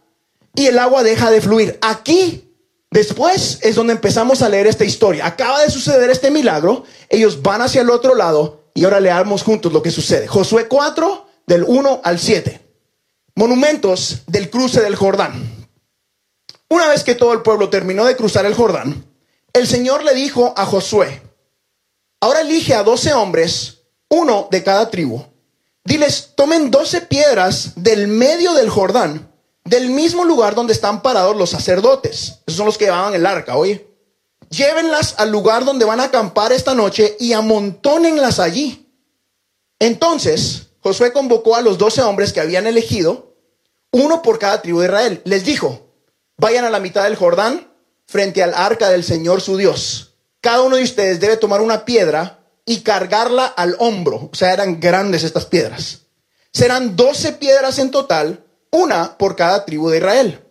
y 0.55 0.67
el 0.67 0.79
agua 0.79 1.03
deja 1.03 1.31
de 1.31 1.41
fluir. 1.41 1.79
Aquí, 1.81 2.53
después, 2.91 3.59
es 3.63 3.75
donde 3.77 3.95
empezamos 3.95 4.43
a 4.43 4.49
leer 4.49 4.67
esta 4.67 4.85
historia. 4.85 5.27
Acaba 5.27 5.63
de 5.63 5.71
suceder 5.71 6.11
este 6.11 6.31
milagro, 6.31 6.85
ellos 7.09 7.43
van 7.43 7.63
hacia 7.63 7.83
el 7.83 7.91
otro 7.91 8.15
lado 8.15 8.63
y 8.75 8.85
ahora 8.85 9.01
leamos 9.01 9.43
juntos 9.43 9.73
lo 9.73 9.83
que 9.83 9.91
sucede. 9.91 10.27
Josué 10.27 10.67
4, 10.69 11.27
del 11.47 11.65
1 11.65 12.01
al 12.05 12.19
7. 12.19 12.61
Monumentos 13.35 14.23
del 14.27 14.51
cruce 14.51 14.81
del 14.81 14.97
Jordán. 14.97 15.62
Una 16.73 16.89
vez 16.89 17.05
que 17.05 17.15
todo 17.15 17.35
el 17.35 17.43
pueblo 17.43 17.69
terminó 17.69 18.07
de 18.07 18.17
cruzar 18.17 18.47
el 18.47 18.55
Jordán, 18.55 19.05
el 19.53 19.67
Señor 19.67 20.05
le 20.05 20.15
dijo 20.15 20.55
a 20.57 20.65
Josué, 20.65 21.21
ahora 22.19 22.41
elige 22.41 22.75
a 22.75 22.83
doce 22.83 23.13
hombres, 23.13 23.83
uno 24.09 24.49
de 24.51 24.63
cada 24.63 24.89
tribu. 24.89 25.23
Diles, 25.85 26.31
tomen 26.35 26.71
doce 26.71 27.03
piedras 27.03 27.73
del 27.77 28.09
medio 28.09 28.55
del 28.55 28.71
Jordán, 28.71 29.31
del 29.67 29.91
mismo 29.91 30.25
lugar 30.25 30.55
donde 30.55 30.73
están 30.73 31.03
parados 31.03 31.37
los 31.37 31.51
sacerdotes. 31.51 32.39
Esos 32.47 32.57
son 32.57 32.65
los 32.65 32.79
que 32.79 32.87
llevaban 32.87 33.13
el 33.13 33.27
arca, 33.27 33.59
oye. 33.59 33.87
Llévenlas 34.49 35.17
al 35.19 35.31
lugar 35.31 35.67
donde 35.67 35.85
van 35.85 36.01
a 36.01 36.05
acampar 36.05 36.53
esta 36.53 36.75
noche 36.75 37.19
y 37.21 37.35
amontónenlas 37.35 38.39
allí. 38.39 38.91
Entonces, 39.79 40.69
Josué 40.81 41.13
convocó 41.13 41.55
a 41.55 41.61
los 41.61 41.77
doce 41.77 42.01
hombres 42.01 42.33
que 42.33 42.41
habían 42.41 42.67
elegido, 42.67 43.37
uno 43.91 44.23
por 44.23 44.39
cada 44.39 44.63
tribu 44.63 44.79
de 44.81 44.87
Israel. 44.87 45.21
Les 45.27 45.45
dijo, 45.45 45.82
vayan 46.43 46.65
a 46.65 46.71
la 46.71 46.81
mitad 46.81 47.05
del 47.05 47.15
Jordán, 47.15 47.69
frente 48.05 48.43
al 48.43 48.53
arca 48.53 48.91
del 48.91 49.05
Señor 49.05 49.41
su 49.41 49.57
Dios, 49.57 50.17
cada 50.41 50.63
uno 50.63 50.75
de 50.75 50.83
ustedes 50.83 51.21
debe 51.21 51.37
tomar 51.37 51.61
una 51.61 51.85
piedra 51.85 52.41
y 52.67 52.81
cargarla 52.81 53.47
al 53.47 53.77
hombro. 53.79 54.29
O 54.33 54.35
sea, 54.35 54.53
eran 54.53 54.81
grandes 54.81 55.23
estas 55.23 55.47
piedras. 55.47 56.01
Serán 56.53 56.97
12 56.97 57.35
piedras 57.35 57.79
en 57.79 57.93
total, 57.93 58.45
una 58.73 59.17
por 59.19 59.37
cada 59.37 59.65
tribu 59.65 59.89
de 59.89 59.99
Israel. 59.99 60.45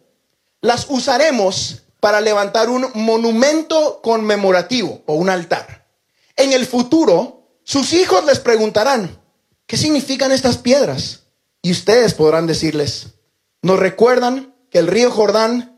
Las 0.62 0.86
usaremos 0.88 1.84
para 2.00 2.22
levantar 2.22 2.70
un 2.70 2.88
monumento 2.94 4.00
conmemorativo 4.02 5.04
o 5.08 5.16
un 5.16 5.30
altar. 5.30 5.90
En 6.38 6.54
el 6.54 6.66
futuro, 6.66 7.50
sus 7.66 7.92
hijos 7.92 8.24
les 8.24 8.40
preguntarán, 8.40 9.20
¿qué 9.68 9.76
significan 9.76 10.32
estas 10.32 10.58
piedras? 10.58 11.24
Y 11.62 11.72
ustedes 11.72 12.14
podrán 12.14 12.48
decirles, 12.48 13.08
nos 13.62 13.78
recuerdan 13.78 14.56
que 14.70 14.80
el 14.80 14.88
río 14.88 15.12
Jordán 15.12 15.71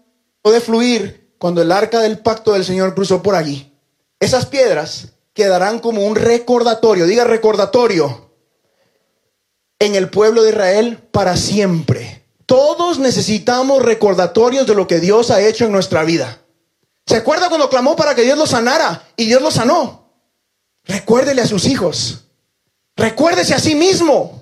puede 0.43 0.62
fluir 0.62 1.33
cuando 1.39 1.63
el 1.63 1.71
arca 1.71 2.01
del 2.01 2.19
pacto 2.19 2.53
del 2.53 2.63
Señor 2.63 2.93
cruzó 2.93 3.23
por 3.23 3.33
allí. 3.33 3.73
Esas 4.19 4.45
piedras 4.45 5.07
quedarán 5.33 5.79
como 5.79 6.05
un 6.05 6.15
recordatorio, 6.15 7.07
diga 7.07 7.23
recordatorio, 7.23 8.29
en 9.79 9.95
el 9.95 10.09
pueblo 10.09 10.43
de 10.43 10.51
Israel 10.51 11.00
para 11.12 11.35
siempre. 11.35 12.23
Todos 12.45 13.00
necesitamos 13.00 13.81
recordatorios 13.81 14.67
de 14.67 14.75
lo 14.75 14.85
que 14.85 15.00
Dios 15.00 15.31
ha 15.31 15.41
hecho 15.41 15.65
en 15.65 15.71
nuestra 15.71 16.03
vida. 16.03 16.39
¿Se 17.05 17.15
acuerda 17.15 17.50
cuando 17.50 17.69
clamó 17.69 17.95
para 17.95 18.15
que 18.15 18.21
Dios 18.21 18.38
lo 18.38 18.45
sanara 18.45 19.03
y 19.17 19.25
Dios 19.25 19.41
lo 19.41 19.50
sanó? 19.50 20.09
Recuérdele 20.83 21.41
a 21.41 21.47
sus 21.47 21.65
hijos. 21.65 22.25
Recuérdese 22.95 23.53
a 23.53 23.59
sí 23.59 23.75
mismo. 23.75 24.41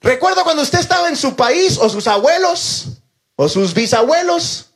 Recuerda 0.00 0.44
cuando 0.44 0.62
usted 0.62 0.78
estaba 0.78 1.08
en 1.08 1.16
su 1.16 1.36
país 1.36 1.76
o 1.78 1.88
sus 1.88 2.06
abuelos 2.06 2.86
o 3.36 3.48
sus 3.48 3.74
bisabuelos. 3.74 4.67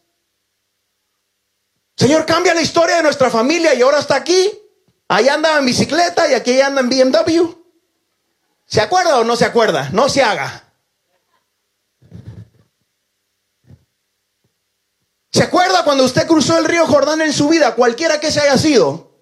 Señor, 2.03 2.27
cambia 2.27 2.53
la 2.53 2.61
historia 2.61 2.97
de 2.97 3.05
nuestra 3.05 3.31
familia 3.31 3.75
y 3.75 3.83
ahora 3.83 4.01
está 4.01 4.17
aquí. 4.17 4.51
Ahí 5.07 5.29
anda 5.29 5.57
en 5.57 5.65
bicicleta 5.65 6.29
y 6.29 6.35
aquí 6.35 6.61
anda 6.61 6.81
en 6.81 6.89
BMW. 6.89 7.49
¿Se 8.67 8.81
acuerda 8.81 9.21
o 9.21 9.25
no 9.25 9.37
se 9.37 9.45
acuerda? 9.45 9.89
No 9.93 10.09
se 10.09 10.21
haga. 10.21 10.65
¿Se 15.31 15.45
acuerda 15.45 15.85
cuando 15.85 16.03
usted 16.03 16.27
cruzó 16.27 16.59
el 16.59 16.65
río 16.65 16.89
Jordán 16.89 17.21
en 17.21 17.33
su 17.33 17.49
vida, 17.49 17.77
cualquiera 17.77 18.19
que 18.19 18.33
se 18.33 18.41
haya 18.41 18.59
sido? 18.59 19.13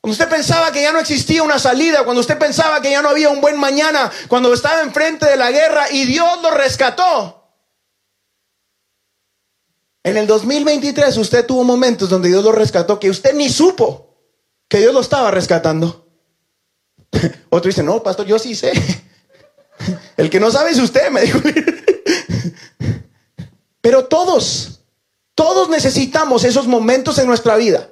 Cuando 0.00 0.12
usted 0.12 0.30
pensaba 0.30 0.72
que 0.72 0.80
ya 0.80 0.92
no 0.92 1.00
existía 1.00 1.42
una 1.42 1.58
salida, 1.58 2.02
cuando 2.04 2.22
usted 2.22 2.38
pensaba 2.38 2.80
que 2.80 2.92
ya 2.92 3.02
no 3.02 3.10
había 3.10 3.28
un 3.28 3.42
buen 3.42 3.58
mañana, 3.58 4.10
cuando 4.28 4.54
estaba 4.54 4.80
enfrente 4.80 5.26
de 5.26 5.36
la 5.36 5.50
guerra 5.50 5.90
y 5.90 6.06
Dios 6.06 6.40
lo 6.40 6.50
rescató. 6.50 7.37
En 10.08 10.16
el 10.16 10.26
2023 10.26 11.18
usted 11.18 11.44
tuvo 11.44 11.64
momentos 11.64 12.08
donde 12.08 12.30
Dios 12.30 12.42
lo 12.42 12.50
rescató 12.50 12.98
que 12.98 13.10
usted 13.10 13.34
ni 13.34 13.50
supo 13.50 14.16
que 14.66 14.78
Dios 14.78 14.94
lo 14.94 15.00
estaba 15.00 15.30
rescatando. 15.30 16.08
Otro 17.50 17.68
dice, 17.68 17.82
no, 17.82 18.02
pastor, 18.02 18.24
yo 18.24 18.38
sí 18.38 18.54
sé. 18.54 18.72
El 20.16 20.30
que 20.30 20.40
no 20.40 20.50
sabe 20.50 20.70
es 20.70 20.78
usted, 20.78 21.10
me 21.10 21.20
dijo. 21.20 21.38
Pero 23.82 24.06
todos, 24.06 24.80
todos 25.34 25.68
necesitamos 25.68 26.44
esos 26.44 26.66
momentos 26.66 27.18
en 27.18 27.26
nuestra 27.26 27.56
vida. 27.56 27.90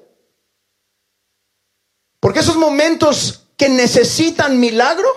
Porque 2.19 2.41
esos 2.41 2.57
momentos 2.57 3.43
que 3.59 3.69
necesitan 3.69 4.59
milagro, 4.59 5.09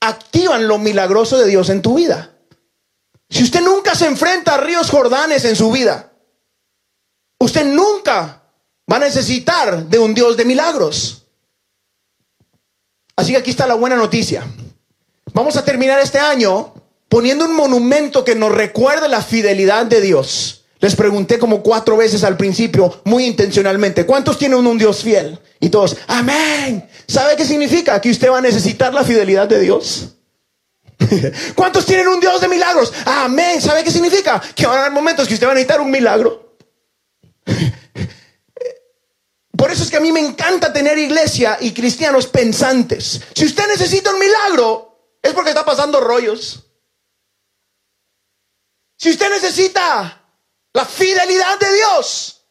activan 0.00 0.66
lo 0.66 0.78
milagroso 0.78 1.36
de 1.36 1.46
Dios 1.46 1.68
en 1.68 1.82
tu 1.82 1.96
vida. 1.96 2.38
Si 3.28 3.42
usted 3.42 3.60
nunca 3.60 3.94
se 3.94 4.06
enfrenta 4.06 4.54
a 4.54 4.58
ríos 4.58 4.88
Jordanes 4.88 5.44
en 5.44 5.56
su 5.56 5.70
vida, 5.70 6.11
usted 7.42 7.64
nunca 7.64 8.42
va 8.90 8.96
a 8.96 9.00
necesitar 9.00 9.86
de 9.86 9.98
un 9.98 10.14
Dios 10.14 10.36
de 10.36 10.44
milagros. 10.44 11.24
Así 13.16 13.32
que 13.32 13.38
aquí 13.38 13.50
está 13.50 13.66
la 13.66 13.74
buena 13.74 13.96
noticia. 13.96 14.44
Vamos 15.32 15.56
a 15.56 15.64
terminar 15.64 16.00
este 16.00 16.18
año 16.18 16.74
poniendo 17.08 17.44
un 17.44 17.54
monumento 17.54 18.24
que 18.24 18.34
nos 18.34 18.52
recuerde 18.52 19.08
la 19.08 19.22
fidelidad 19.22 19.86
de 19.86 20.00
Dios. 20.00 20.64
Les 20.80 20.96
pregunté 20.96 21.38
como 21.38 21.62
cuatro 21.62 21.96
veces 21.96 22.24
al 22.24 22.36
principio, 22.36 23.02
muy 23.04 23.24
intencionalmente, 23.24 24.04
¿cuántos 24.04 24.38
tienen 24.38 24.66
un 24.66 24.78
Dios 24.78 25.02
fiel? 25.02 25.38
Y 25.60 25.68
todos, 25.68 25.96
amén. 26.08 26.88
¿Sabe 27.06 27.36
qué 27.36 27.44
significa? 27.44 28.00
Que 28.00 28.10
usted 28.10 28.30
va 28.30 28.38
a 28.38 28.40
necesitar 28.40 28.92
la 28.92 29.04
fidelidad 29.04 29.46
de 29.46 29.60
Dios. 29.60 30.08
¿Cuántos 31.54 31.86
tienen 31.86 32.08
un 32.08 32.18
Dios 32.18 32.40
de 32.40 32.48
milagros? 32.48 32.92
Amén. 33.04 33.60
¿Sabe 33.60 33.84
qué 33.84 33.90
significa? 33.90 34.42
Que 34.54 34.66
van 34.66 34.76
a 34.76 34.80
haber 34.80 34.92
momentos 34.92 35.28
que 35.28 35.34
usted 35.34 35.46
va 35.46 35.52
a 35.52 35.54
necesitar 35.54 35.80
un 35.80 35.90
milagro. 35.90 36.41
Por 39.56 39.70
eso 39.70 39.84
es 39.84 39.90
que 39.90 39.96
a 39.96 40.00
mí 40.00 40.10
me 40.10 40.20
encanta 40.20 40.72
tener 40.72 40.98
iglesia 40.98 41.56
y 41.60 41.72
cristianos 41.72 42.26
pensantes. 42.26 43.20
Si 43.34 43.44
usted 43.44 43.66
necesita 43.68 44.12
un 44.12 44.18
milagro, 44.18 45.16
es 45.22 45.32
porque 45.32 45.50
está 45.50 45.64
pasando 45.64 46.00
rollos. 46.00 46.64
Si 48.96 49.10
usted 49.10 49.30
necesita 49.30 50.26
la 50.72 50.84
fidelidad 50.84 51.58
de 51.58 51.72
Dios, 51.74 52.44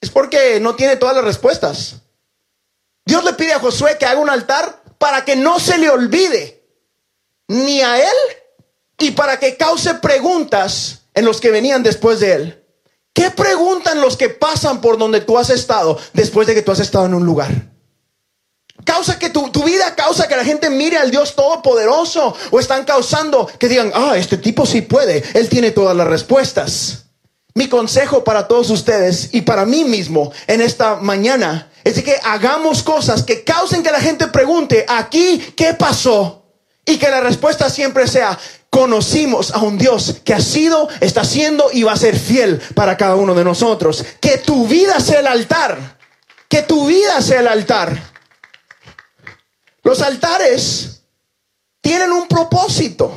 es 0.00 0.10
porque 0.10 0.58
no 0.60 0.74
tiene 0.74 0.96
todas 0.96 1.16
las 1.16 1.24
respuestas. 1.24 1.96
Dios 3.04 3.24
le 3.24 3.32
pide 3.34 3.52
a 3.52 3.60
Josué 3.60 3.96
que 3.98 4.06
haga 4.06 4.20
un 4.20 4.30
altar 4.30 4.82
para 4.98 5.24
que 5.24 5.36
no 5.36 5.58
se 5.58 5.78
le 5.78 5.90
olvide 5.90 6.64
ni 7.48 7.80
a 7.80 7.98
él 7.98 8.16
y 8.98 9.10
para 9.12 9.38
que 9.38 9.56
cause 9.56 9.94
preguntas 9.94 11.02
en 11.14 11.24
los 11.24 11.40
que 11.40 11.50
venían 11.50 11.82
después 11.82 12.20
de 12.20 12.32
él. 12.32 12.61
¿Qué 13.12 13.30
preguntan 13.30 14.00
los 14.00 14.16
que 14.16 14.30
pasan 14.30 14.80
por 14.80 14.98
donde 14.98 15.20
tú 15.20 15.38
has 15.38 15.50
estado 15.50 15.98
después 16.12 16.46
de 16.46 16.54
que 16.54 16.62
tú 16.62 16.72
has 16.72 16.80
estado 16.80 17.06
en 17.06 17.14
un 17.14 17.26
lugar? 17.26 17.50
Causa 18.84 19.18
que 19.18 19.30
tu, 19.30 19.50
tu, 19.50 19.62
vida 19.62 19.94
causa 19.94 20.26
que 20.26 20.36
la 20.36 20.44
gente 20.44 20.68
mire 20.68 20.96
al 20.96 21.10
Dios 21.10 21.36
Todopoderoso 21.36 22.34
o 22.50 22.58
están 22.58 22.84
causando 22.84 23.46
que 23.58 23.68
digan, 23.68 23.92
ah, 23.94 24.14
este 24.16 24.38
tipo 24.38 24.66
sí 24.66 24.80
puede, 24.80 25.22
él 25.34 25.48
tiene 25.48 25.70
todas 25.70 25.96
las 25.96 26.08
respuestas. 26.08 27.04
Mi 27.54 27.68
consejo 27.68 28.24
para 28.24 28.48
todos 28.48 28.70
ustedes 28.70 29.28
y 29.32 29.42
para 29.42 29.66
mí 29.66 29.84
mismo 29.84 30.32
en 30.46 30.62
esta 30.62 30.96
mañana 30.96 31.70
es 31.84 32.02
que 32.02 32.18
hagamos 32.22 32.82
cosas 32.82 33.22
que 33.22 33.44
causen 33.44 33.82
que 33.82 33.90
la 33.90 34.00
gente 34.00 34.28
pregunte, 34.28 34.86
aquí, 34.88 35.38
¿qué 35.56 35.74
pasó? 35.74 36.46
Y 36.86 36.96
que 36.96 37.10
la 37.10 37.20
respuesta 37.20 37.68
siempre 37.68 38.08
sea, 38.08 38.38
conocimos 38.72 39.50
a 39.50 39.58
un 39.58 39.76
Dios 39.76 40.16
que 40.24 40.32
ha 40.32 40.40
sido, 40.40 40.88
está 41.02 41.24
siendo 41.24 41.68
y 41.74 41.82
va 41.82 41.92
a 41.92 41.96
ser 41.96 42.18
fiel 42.18 42.58
para 42.74 42.96
cada 42.96 43.16
uno 43.16 43.34
de 43.34 43.44
nosotros. 43.44 44.02
Que 44.18 44.38
tu 44.38 44.66
vida 44.66 44.98
sea 44.98 45.20
el 45.20 45.26
altar. 45.26 45.98
Que 46.48 46.62
tu 46.62 46.86
vida 46.86 47.20
sea 47.20 47.40
el 47.40 47.48
altar. 47.48 48.02
Los 49.82 50.00
altares 50.00 51.02
tienen 51.82 52.12
un 52.12 52.26
propósito. 52.26 53.12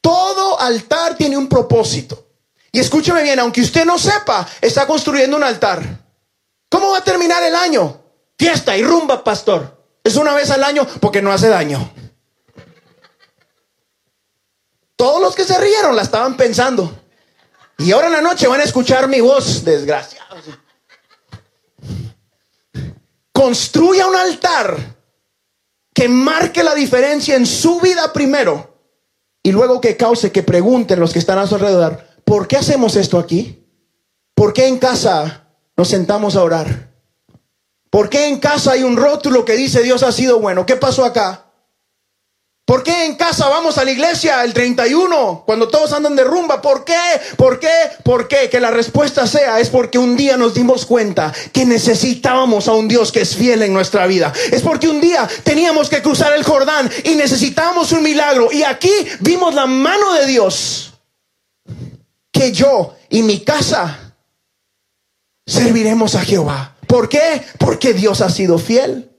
Todo 0.00 0.58
altar 0.58 1.14
tiene 1.14 1.36
un 1.36 1.46
propósito. 1.46 2.26
Y 2.72 2.80
escúcheme 2.80 3.22
bien, 3.22 3.38
aunque 3.40 3.60
usted 3.60 3.84
no 3.84 3.98
sepa, 3.98 4.48
está 4.62 4.86
construyendo 4.86 5.36
un 5.36 5.44
altar. 5.44 5.82
¿Cómo 6.70 6.92
va 6.92 6.98
a 6.98 7.04
terminar 7.04 7.42
el 7.42 7.54
año? 7.54 8.00
Fiesta 8.38 8.74
y 8.78 8.82
rumba, 8.82 9.22
pastor. 9.22 9.84
Es 10.02 10.16
una 10.16 10.32
vez 10.32 10.50
al 10.50 10.64
año 10.64 10.86
porque 11.00 11.20
no 11.20 11.32
hace 11.32 11.48
daño. 11.48 11.92
Todos 14.96 15.20
los 15.20 15.34
que 15.34 15.44
se 15.44 15.58
rieron 15.58 15.96
la 15.96 16.02
estaban 16.02 16.36
pensando. 16.36 17.00
Y 17.78 17.92
ahora 17.92 18.06
en 18.06 18.12
la 18.12 18.20
noche 18.20 18.46
van 18.46 18.60
a 18.60 18.64
escuchar 18.64 19.08
mi 19.08 19.20
voz, 19.20 19.64
desgraciados. 19.64 20.44
Construya 23.32 24.06
un 24.06 24.16
altar 24.16 24.76
que 25.92 26.08
marque 26.08 26.62
la 26.62 26.74
diferencia 26.74 27.36
en 27.36 27.46
su 27.46 27.80
vida 27.80 28.12
primero 28.12 28.74
y 29.42 29.52
luego 29.52 29.80
que 29.80 29.96
cause 29.96 30.32
que 30.32 30.42
pregunten 30.42 31.00
los 31.00 31.12
que 31.12 31.18
están 31.18 31.38
a 31.38 31.46
su 31.46 31.56
alrededor, 31.56 32.02
¿por 32.24 32.48
qué 32.48 32.56
hacemos 32.56 32.96
esto 32.96 33.18
aquí? 33.18 33.64
¿Por 34.34 34.52
qué 34.52 34.66
en 34.66 34.78
casa 34.78 35.48
nos 35.76 35.88
sentamos 35.88 36.36
a 36.36 36.42
orar? 36.42 36.94
¿Por 37.90 38.08
qué 38.08 38.28
en 38.28 38.40
casa 38.40 38.72
hay 38.72 38.82
un 38.82 38.96
rótulo 38.96 39.44
que 39.44 39.54
dice 39.54 39.82
Dios 39.82 40.02
ha 40.02 40.12
sido 40.12 40.40
bueno? 40.40 40.64
¿Qué 40.66 40.76
pasó 40.76 41.04
acá? 41.04 41.43
¿Por 42.66 42.82
qué 42.82 43.04
en 43.04 43.16
casa 43.16 43.46
vamos 43.48 43.76
a 43.76 43.84
la 43.84 43.90
iglesia 43.90 44.42
el 44.42 44.54
31 44.54 45.42
cuando 45.44 45.68
todos 45.68 45.92
andan 45.92 46.16
de 46.16 46.24
rumba? 46.24 46.62
¿Por 46.62 46.82
qué? 46.82 46.96
¿Por 47.36 47.60
qué? 47.60 47.68
¿Por 48.02 48.26
qué? 48.26 48.48
Que 48.48 48.58
la 48.58 48.70
respuesta 48.70 49.26
sea 49.26 49.60
es 49.60 49.68
porque 49.68 49.98
un 49.98 50.16
día 50.16 50.38
nos 50.38 50.54
dimos 50.54 50.86
cuenta 50.86 51.30
que 51.52 51.66
necesitábamos 51.66 52.66
a 52.66 52.72
un 52.72 52.88
Dios 52.88 53.12
que 53.12 53.20
es 53.20 53.36
fiel 53.36 53.62
en 53.62 53.74
nuestra 53.74 54.06
vida. 54.06 54.32
Es 54.50 54.62
porque 54.62 54.88
un 54.88 55.02
día 55.02 55.28
teníamos 55.42 55.90
que 55.90 56.00
cruzar 56.00 56.32
el 56.32 56.42
Jordán 56.42 56.90
y 57.04 57.16
necesitábamos 57.16 57.92
un 57.92 58.02
milagro. 58.02 58.50
Y 58.50 58.62
aquí 58.62 58.92
vimos 59.20 59.54
la 59.54 59.66
mano 59.66 60.14
de 60.14 60.26
Dios. 60.26 60.94
Que 62.32 62.50
yo 62.50 62.96
y 63.10 63.22
mi 63.22 63.40
casa 63.40 64.16
serviremos 65.46 66.14
a 66.14 66.22
Jehová. 66.22 66.76
¿Por 66.86 67.10
qué? 67.10 67.44
Porque 67.58 67.92
Dios 67.92 68.22
ha 68.22 68.30
sido 68.30 68.58
fiel. 68.58 69.13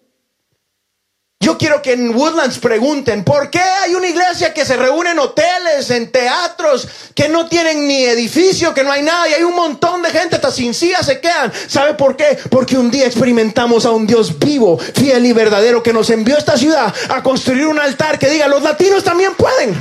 Yo 1.45 1.59
quiero 1.59 1.79
que 1.79 1.93
en 1.93 2.09
Woodlands 2.15 2.57
pregunten, 2.57 3.23
¿por 3.23 3.51
qué 3.51 3.59
hay 3.59 3.93
una 3.93 4.07
iglesia 4.07 4.51
que 4.51 4.65
se 4.65 4.75
reúne 4.77 5.11
en 5.11 5.19
hoteles, 5.19 5.91
en 5.91 6.11
teatros, 6.11 6.87
que 7.13 7.29
no 7.29 7.45
tienen 7.45 7.87
ni 7.87 8.03
edificio, 8.03 8.73
que 8.73 8.83
no 8.83 8.91
hay 8.91 9.03
nada, 9.03 9.29
y 9.29 9.33
hay 9.35 9.43
un 9.43 9.53
montón 9.53 10.01
de 10.01 10.09
gente, 10.09 10.37
hasta 10.37 10.49
sin 10.49 10.73
silla 10.73 11.03
se 11.03 11.19
quedan? 11.19 11.53
¿Sabe 11.67 11.93
por 11.93 12.17
qué? 12.17 12.39
Porque 12.49 12.79
un 12.79 12.89
día 12.89 13.05
experimentamos 13.05 13.85
a 13.85 13.91
un 13.91 14.07
Dios 14.07 14.39
vivo, 14.39 14.79
fiel 14.79 15.23
y 15.23 15.33
verdadero, 15.33 15.83
que 15.83 15.93
nos 15.93 16.09
envió 16.09 16.35
a 16.35 16.39
esta 16.39 16.57
ciudad 16.57 16.91
a 17.09 17.21
construir 17.21 17.67
un 17.67 17.77
altar 17.77 18.17
que 18.17 18.27
diga, 18.27 18.47
los 18.47 18.63
latinos 18.63 19.03
también 19.03 19.35
pueden. 19.35 19.75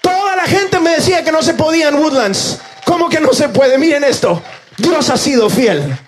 Toda 0.00 0.36
la 0.36 0.44
gente 0.44 0.78
me 0.78 0.90
decía 0.90 1.24
que 1.24 1.32
no 1.32 1.42
se 1.42 1.54
podía 1.54 1.88
en 1.88 1.96
Woodlands. 1.96 2.58
¿Cómo 2.84 3.08
que 3.08 3.18
no 3.18 3.32
se 3.32 3.48
puede? 3.48 3.78
Miren 3.78 4.04
esto. 4.04 4.40
Dios 4.76 5.10
ha 5.10 5.16
sido 5.16 5.50
fiel. 5.50 5.98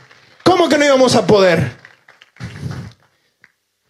¿Cómo 0.44 0.68
que 0.68 0.78
no 0.78 0.84
íbamos 0.84 1.16
a 1.16 1.26
poder? 1.26 1.81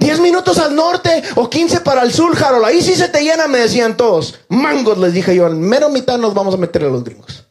10 0.02 0.20
minutos 0.20 0.58
al 0.58 0.74
norte 0.74 1.22
o 1.36 1.48
15 1.48 1.80
para 1.80 2.02
el 2.02 2.12
sur, 2.12 2.36
Harold. 2.36 2.64
Ahí 2.64 2.82
sí 2.82 2.94
se 2.94 3.08
te 3.08 3.22
llena, 3.22 3.46
me 3.46 3.58
decían 3.58 3.96
todos. 3.96 4.40
Mangos, 4.48 4.98
les 4.98 5.12
dije 5.12 5.34
yo. 5.34 5.46
Al 5.46 5.54
mero 5.54 5.88
mitad 5.88 6.18
nos 6.18 6.34
vamos 6.34 6.54
a 6.54 6.58
meter 6.58 6.82
a 6.84 6.88
los 6.88 7.04
gringos. 7.04 7.46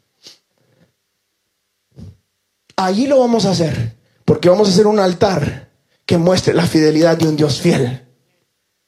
Allí 2.75 3.07
lo 3.07 3.19
vamos 3.19 3.45
a 3.45 3.51
hacer. 3.51 3.95
Porque 4.25 4.49
vamos 4.49 4.67
a 4.67 4.71
hacer 4.71 4.85
un 4.85 4.99
altar 4.99 5.69
que 6.05 6.17
muestre 6.17 6.53
la 6.53 6.65
fidelidad 6.65 7.17
de 7.17 7.27
un 7.27 7.37
Dios 7.37 7.61
fiel. 7.61 8.05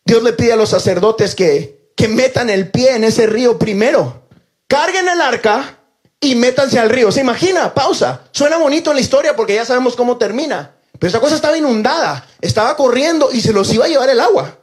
Dios 0.03 0.21
le 0.23 0.33
pide 0.33 0.53
a 0.53 0.57
los 0.57 0.69
sacerdotes 0.69 1.33
que, 1.33 1.93
que 1.95 2.09
metan 2.09 2.49
el 2.49 2.69
pie 2.69 2.95
en 2.95 3.05
ese 3.05 3.27
río 3.27 3.57
primero. 3.57 4.23
Carguen 4.67 5.07
el 5.07 5.21
arca 5.21 5.79
y 6.19 6.35
métanse 6.35 6.79
al 6.79 6.89
río. 6.89 7.13
¿Se 7.13 7.21
imagina? 7.21 7.73
Pausa. 7.73 8.23
Suena 8.31 8.57
bonito 8.57 8.89
en 8.91 8.97
la 8.97 9.01
historia 9.01 9.35
porque 9.37 9.55
ya 9.55 9.63
sabemos 9.63 9.95
cómo 9.95 10.17
termina. 10.17 10.75
Pero 11.03 11.09
esta 11.09 11.19
cosa 11.19 11.35
estaba 11.35 11.57
inundada, 11.57 12.25
estaba 12.39 12.77
corriendo 12.77 13.29
y 13.29 13.41
se 13.41 13.51
los 13.51 13.69
iba 13.73 13.83
a 13.83 13.89
llevar 13.89 14.07
el 14.07 14.21
agua. 14.21 14.57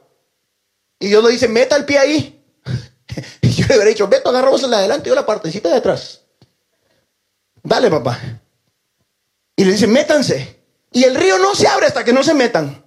Y 0.97 1.09
Dios 1.09 1.23
le 1.23 1.29
dice, 1.29 1.47
meta 1.47 1.75
el 1.75 1.85
pie 1.85 1.99
ahí. 1.99 2.43
Y 3.41 3.49
yo 3.51 3.67
le 3.67 3.75
hubiera 3.75 3.89
dicho, 3.89 4.07
Beto, 4.07 4.29
agarramos 4.29 4.59
la 4.63 4.69
de 4.69 4.75
adelante 4.77 5.07
y 5.07 5.09
yo 5.09 5.13
la 5.15 5.27
partecita 5.27 5.69
de 5.69 5.75
atrás. 5.75 6.21
Dale, 7.61 7.91
papá. 7.91 8.19
Y 9.55 9.65
le 9.65 9.73
dice, 9.73 9.85
métanse. 9.85 10.65
Y 10.91 11.03
el 11.03 11.13
río 11.13 11.37
no 11.37 11.53
se 11.53 11.67
abre 11.67 11.85
hasta 11.85 12.03
que 12.03 12.11
no 12.11 12.23
se 12.23 12.33
metan. 12.33 12.83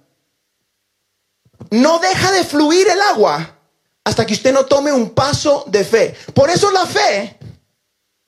No 1.71 1.99
deja 1.99 2.33
de 2.33 2.43
fluir 2.43 2.89
el 2.89 2.99
agua 2.99 3.57
hasta 4.03 4.25
que 4.25 4.33
usted 4.33 4.51
no 4.51 4.65
tome 4.65 4.91
un 4.91 5.11
paso 5.11 5.63
de 5.67 5.85
fe. 5.85 6.13
Por 6.33 6.49
eso 6.49 6.71
la 6.71 6.85
fe 6.85 7.39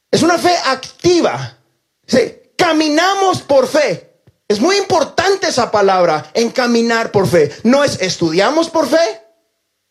es 0.09 0.21
una 0.21 0.37
fe 0.37 0.55
activa. 0.67 1.57
Sí, 2.05 2.33
caminamos 2.55 3.41
por 3.41 3.67
fe. 3.67 4.06
Es 4.47 4.61
muy 4.61 4.77
importante 4.77 5.47
esa 5.47 5.71
palabra, 5.71 6.31
encaminar 6.33 7.11
por 7.11 7.27
fe. 7.27 7.51
No 7.63 7.83
es 7.83 8.01
estudiamos 8.01 8.69
por 8.69 8.87
fe, 8.87 9.21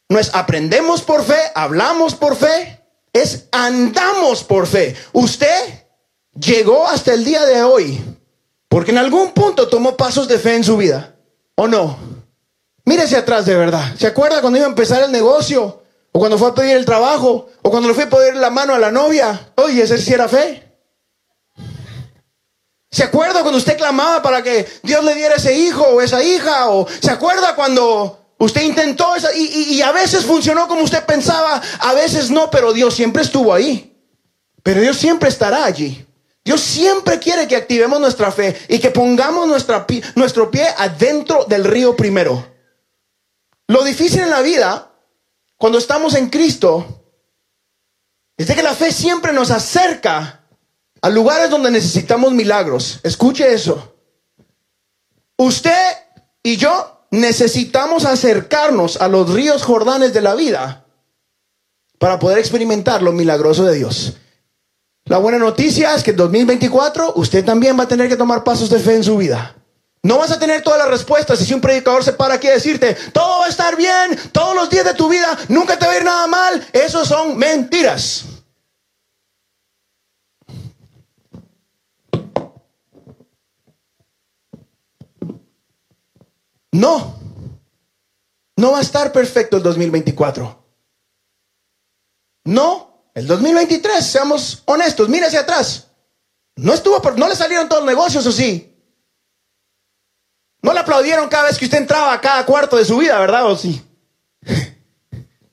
no 0.09 0.19
es 0.19 0.35
aprendemos 0.35 1.03
por 1.03 1.25
fe, 1.25 1.39
hablamos 1.55 2.15
por 2.15 2.37
fe, 2.37 2.81
es 3.13 3.49
andamos 3.53 4.45
por 4.45 4.67
fe. 4.67 4.97
Usted 5.13 5.85
llegó 6.35 6.87
hasta 6.87 7.13
el 7.13 7.25
día 7.25 7.45
de 7.45 7.63
hoy 7.63 8.03
porque 8.69 8.93
en 8.93 8.99
algún 8.99 9.33
punto 9.33 9.69
tomó 9.69 9.97
pasos 9.97 10.27
de 10.27 10.39
fe 10.39 10.55
en 10.55 10.65
su 10.65 10.77
vida, 10.77 11.17
¿o 11.55 11.67
no? 11.69 11.99
Mírese 12.87 13.17
atrás 13.17 13.45
de 13.45 13.57
verdad. 13.57 13.95
¿Se 13.99 14.07
acuerda 14.07 14.41
cuando 14.41 14.59
iba 14.59 14.67
a 14.67 14.71
empezar 14.71 15.03
el 15.03 15.13
negocio? 15.13 15.83
¿O 16.13 16.19
cuando 16.19 16.39
fue 16.39 16.49
a 16.49 16.55
pedir 16.55 16.77
el 16.77 16.87
trabajo? 16.87 17.49
¿O 17.61 17.71
cuando 17.71 17.89
le 17.89 17.95
fue 17.95 18.05
a 18.05 18.11
pedir 18.11 18.37
la 18.37 18.49
mano 18.49 18.75
a 18.75 18.79
la 18.79 18.91
novia? 18.91 19.51
Oye, 19.57 19.83
ese 19.83 19.99
sí 19.99 20.15
era 20.15 20.29
fe. 20.29 20.66
¿Se 22.97 23.05
acuerda 23.05 23.43
cuando 23.43 23.59
usted 23.59 23.77
clamaba 23.77 24.23
para 24.23 24.43
que 24.43 24.67
Dios 24.83 25.05
le 25.05 25.15
diera 25.15 25.35
ese 25.35 25.53
hijo 25.53 25.83
o 25.83 26.01
esa 26.01 26.25
hija? 26.25 26.71
¿O 26.71 26.89
se 26.89 27.11
acuerda 27.11 27.55
cuando 27.55 28.33
usted 28.39 28.63
intentó 28.63 29.15
esa, 29.15 29.35
y, 29.37 29.75
y 29.75 29.83
a 29.83 29.93
veces 29.93 30.25
funcionó 30.25 30.67
como 30.67 30.81
usted 30.81 31.05
pensaba, 31.05 31.61
a 31.79 31.93
veces 31.93 32.31
no, 32.31 32.51
pero 32.51 32.73
Dios 32.73 32.95
siempre 32.95 33.23
estuvo 33.23 33.53
ahí. 33.53 33.95
Pero 34.63 34.81
Dios 34.81 34.97
siempre 34.97 35.29
estará 35.29 35.67
allí. 35.67 36.07
Dios 36.43 36.63
siempre 36.63 37.19
quiere 37.19 37.47
que 37.47 37.57
activemos 37.57 38.01
nuestra 38.01 38.33
fe 38.33 38.57
y 38.67 38.79
que 38.79 38.91
pongamos 38.91 39.47
nuestro 39.47 40.51
pie 40.51 40.67
adentro 40.79 41.45
del 41.45 41.65
río 41.65 41.95
primero. 41.95 42.51
Lo 43.67 43.85
difícil 43.85 44.21
en 44.21 44.31
la 44.31 44.41
vida, 44.41 44.91
cuando 45.59 45.77
estamos 45.77 46.15
en 46.15 46.31
Cristo, 46.31 47.05
es 48.39 48.47
de 48.47 48.55
que 48.55 48.63
la 48.63 48.75
fe 48.75 48.91
siempre 48.91 49.35
nos 49.35 49.51
acerca 49.51 50.46
a 51.01 51.09
lugares 51.11 51.51
donde 51.51 51.71
necesitamos 51.71 52.33
milagros. 52.33 53.01
Escuche 53.03 53.53
eso. 53.53 53.95
Usted 55.37 55.97
y 56.43 56.57
yo 56.57 57.07
necesitamos 57.11 58.05
acercarnos 58.05 59.01
a 59.01 59.09
los 59.09 59.33
ríos 59.33 59.63
Jordanes 59.63 60.13
de 60.13 60.23
la 60.23 60.35
vida 60.35 60.85
para 61.99 62.19
poder 62.19 62.39
experimentar 62.39 63.03
lo 63.03 63.13
milagroso 63.13 63.65
de 63.65 63.75
Dios. 63.75 64.15
La 65.07 65.19
buena 65.19 65.39
noticia 65.39 65.95
es 65.95 66.03
que 66.03 66.11
en 66.11 66.17
2024 66.17 67.15
usted 67.17 67.45
también 67.45 67.79
va 67.79 67.85
a 67.85 67.89
tener 67.89 68.09
que 68.09 68.17
tomar 68.17 68.43
pasos 68.43 68.71
de 68.71 68.81
fe 68.81 68.97
en 68.97 69.05
su 69.05 69.17
vida. 69.17 69.55
No 70.03 70.19
vas 70.19 70.31
a 70.31 70.39
tener 70.39 70.63
todas 70.63 70.79
las 70.79 70.89
respuestas. 70.89 71.39
Si 71.39 71.55
un 71.55 71.61
predicador 71.61 72.05
se 72.05 72.13
para 72.13 72.35
aquí 72.35 72.47
a 72.49 72.53
decirte, 72.53 72.97
todo 73.13 73.41
va 73.41 73.47
a 73.47 73.49
estar 73.49 73.77
bien, 73.77 74.17
todos 74.31 74.55
los 74.55 74.71
días 74.71 74.85
de 74.85 74.95
tu 74.95 75.09
vida, 75.09 75.37
nunca 75.49 75.79
te 75.79 75.87
va 75.87 75.93
a 75.93 75.97
ir 75.97 76.05
nada 76.05 76.27
mal, 76.29 76.65
esos 76.73 77.09
son 77.09 77.37
mentiras. 77.37 78.26
No, 86.77 87.19
no 88.57 88.73
va 88.73 88.79
a 88.79 88.83
estar 88.83 89.11
perfecto 89.11 89.57
el 89.57 89.63
2024. 89.63 90.65
No, 92.45 93.11
el 93.15 93.27
2023, 93.27 94.07
seamos 94.07 94.63
honestos, 94.67 95.09
mire 95.09 95.27
hacia 95.27 95.41
atrás. 95.41 95.87
No 96.57 96.75
estuvo, 96.75 97.01
no 97.17 97.29
le 97.29 97.35
salieron 97.35 97.69
todos 97.69 97.83
los 97.83 97.91
negocios, 97.91 98.27
¿o 98.27 98.33
sí? 98.33 98.75
No 100.61 100.75
le 100.75 100.81
aplaudieron 100.81 101.31
cada 101.31 101.45
vez 101.45 101.57
que 101.59 101.65
usted 101.65 101.79
entraba 101.79 102.13
a 102.13 102.21
cada 102.21 102.45
cuarto 102.45 102.77
de 102.77 102.85
su 102.85 102.99
vida, 102.99 103.19
¿verdad? 103.19 103.47
¿O 103.47 103.57
sí? 103.57 103.83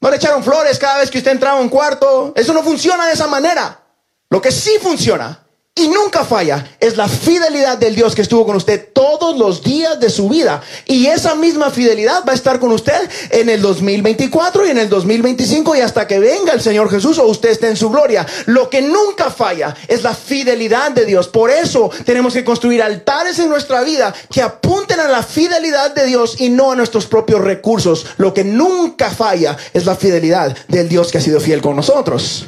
No 0.01 0.09
le 0.09 0.17
echaron 0.17 0.43
flores 0.43 0.77
cada 0.77 0.97
vez 0.97 1.09
que 1.09 1.19
usted 1.19 1.31
entraba 1.31 1.59
a 1.59 1.61
un 1.61 1.69
cuarto. 1.69 2.33
Eso 2.35 2.53
no 2.53 2.61
funciona 2.61 3.07
de 3.07 3.13
esa 3.13 3.25
manera. 3.25 3.81
Lo 4.29 4.41
que 4.41 4.51
sí 4.51 4.77
funciona 4.81 5.42
y 5.75 5.87
nunca 5.87 6.23
falla 6.23 6.63
es 6.79 6.97
la 6.97 7.07
fidelidad 7.07 7.79
del 7.79 7.95
Dios 7.95 8.13
que 8.13 8.21
estuvo 8.21 8.45
con 8.45 8.55
usted 8.55 8.89
todos 8.93 9.35
los 9.35 9.63
días 9.63 9.99
de 9.99 10.11
su 10.11 10.29
vida. 10.29 10.61
Y 10.85 11.07
esa 11.07 11.33
misma 11.33 11.71
fidelidad 11.71 12.23
va 12.27 12.33
a 12.33 12.35
estar 12.35 12.59
con 12.59 12.71
usted 12.71 13.09
en 13.31 13.49
el 13.49 13.59
2024 13.59 14.67
y 14.67 14.69
en 14.69 14.77
el 14.77 14.87
2025 14.87 15.75
y 15.75 15.79
hasta 15.81 16.07
que 16.07 16.19
venga 16.19 16.53
el 16.53 16.61
Señor 16.61 16.91
Jesús 16.91 17.17
o 17.17 17.25
usted 17.25 17.49
esté 17.49 17.69
en 17.69 17.75
su 17.75 17.89
gloria. 17.89 18.27
Lo 18.45 18.69
que 18.69 18.83
nunca 18.83 19.31
falla 19.31 19.75
es 19.87 20.03
la 20.03 20.13
fidelidad 20.13 20.91
de 20.91 21.05
Dios. 21.05 21.27
Por 21.27 21.49
eso 21.49 21.89
tenemos 22.05 22.33
que 22.33 22.45
construir 22.45 22.83
altares 22.83 23.39
en 23.39 23.49
nuestra 23.49 23.81
vida 23.81 24.13
que 24.31 24.43
apunten 24.43 24.99
a 24.99 25.07
la 25.07 25.23
fidelidad 25.23 25.95
de 25.95 26.05
Dios 26.05 26.39
y 26.39 26.49
no 26.49 26.71
a 26.71 26.75
nuestros 26.75 27.07
propios 27.07 27.41
recursos. 27.41 28.05
Lo 28.17 28.31
que 28.31 28.43
nunca 28.43 29.09
falla 29.09 29.57
es 29.73 29.87
la 29.87 29.95
fidelidad 29.95 30.55
del 30.67 30.87
Dios 30.87 31.11
que 31.11 31.17
ha 31.17 31.21
sido 31.21 31.39
fiel 31.39 31.63
con 31.63 31.75
nosotros. 31.75 32.45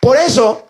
Por 0.00 0.18
eso 0.18 0.66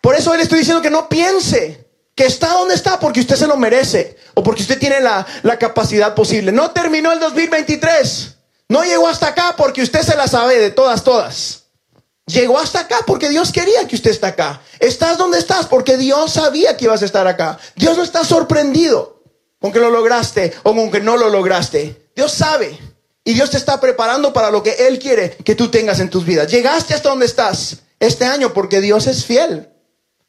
por 0.00 0.14
eso 0.14 0.34
le 0.34 0.42
estoy 0.42 0.60
diciendo 0.60 0.82
que 0.82 0.90
no 0.90 1.08
piense 1.08 1.86
que 2.14 2.26
está 2.26 2.48
donde 2.48 2.74
está 2.74 3.00
porque 3.00 3.20
usted 3.20 3.36
se 3.36 3.46
lo 3.46 3.56
merece 3.56 4.16
o 4.34 4.42
porque 4.42 4.62
usted 4.62 4.78
tiene 4.78 5.00
la, 5.00 5.26
la 5.42 5.58
capacidad 5.58 6.14
posible. 6.14 6.52
No 6.52 6.70
terminó 6.70 7.12
el 7.12 7.20
2023. 7.20 8.36
No 8.68 8.84
llegó 8.84 9.08
hasta 9.08 9.28
acá 9.28 9.54
porque 9.56 9.82
usted 9.82 10.02
se 10.02 10.16
la 10.16 10.28
sabe 10.28 10.58
de 10.58 10.70
todas, 10.70 11.02
todas. 11.02 11.64
Llegó 12.26 12.58
hasta 12.58 12.80
acá 12.80 12.98
porque 13.06 13.28
Dios 13.28 13.52
quería 13.52 13.88
que 13.88 13.96
usted 13.96 14.10
esté 14.10 14.26
acá. 14.26 14.60
Estás 14.78 15.18
donde 15.18 15.38
estás 15.38 15.66
porque 15.66 15.96
Dios 15.96 16.34
sabía 16.34 16.76
que 16.76 16.84
ibas 16.84 17.02
a 17.02 17.06
estar 17.06 17.26
acá. 17.26 17.58
Dios 17.74 17.96
no 17.96 18.02
está 18.02 18.24
sorprendido 18.24 19.22
con 19.60 19.72
que 19.72 19.80
lo 19.80 19.90
lograste 19.90 20.52
o 20.62 20.74
con 20.74 20.90
que 20.90 21.00
no 21.00 21.16
lo 21.16 21.28
lograste. 21.30 22.10
Dios 22.14 22.32
sabe. 22.32 22.78
Y 23.24 23.34
Dios 23.34 23.50
te 23.50 23.56
está 23.56 23.80
preparando 23.80 24.32
para 24.32 24.50
lo 24.50 24.62
que 24.62 24.86
Él 24.86 24.98
quiere 24.98 25.36
que 25.44 25.54
tú 25.54 25.70
tengas 25.70 26.00
en 26.00 26.10
tus 26.10 26.24
vidas. 26.24 26.50
Llegaste 26.50 26.94
hasta 26.94 27.08
donde 27.08 27.26
estás 27.26 27.78
este 27.98 28.24
año 28.24 28.52
porque 28.52 28.80
Dios 28.80 29.06
es 29.06 29.24
fiel. 29.24 29.69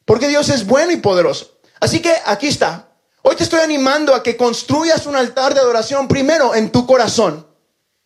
Porque 0.04 0.28
Dios 0.28 0.48
es 0.48 0.66
bueno 0.66 0.92
y 0.92 0.96
poderoso. 0.96 1.58
Así 1.80 2.00
que 2.00 2.14
aquí 2.24 2.48
está. 2.48 2.88
Hoy 3.22 3.36
te 3.36 3.44
estoy 3.44 3.60
animando 3.60 4.14
a 4.14 4.22
que 4.22 4.36
construyas 4.36 5.06
un 5.06 5.16
altar 5.16 5.54
de 5.54 5.60
adoración 5.60 6.08
primero 6.08 6.54
en 6.54 6.70
tu 6.70 6.86
corazón. 6.86 7.46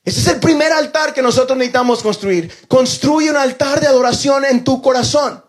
Ese 0.04 0.20
es 0.20 0.26
el 0.28 0.40
primer 0.40 0.72
altar 0.72 1.12
que 1.12 1.22
nosotros 1.22 1.58
necesitamos 1.58 2.02
construir. 2.02 2.52
Construye 2.68 3.30
un 3.30 3.36
altar 3.36 3.80
de 3.80 3.86
adoración 3.86 4.44
en 4.44 4.62
tu 4.62 4.80
corazón. 4.80 5.44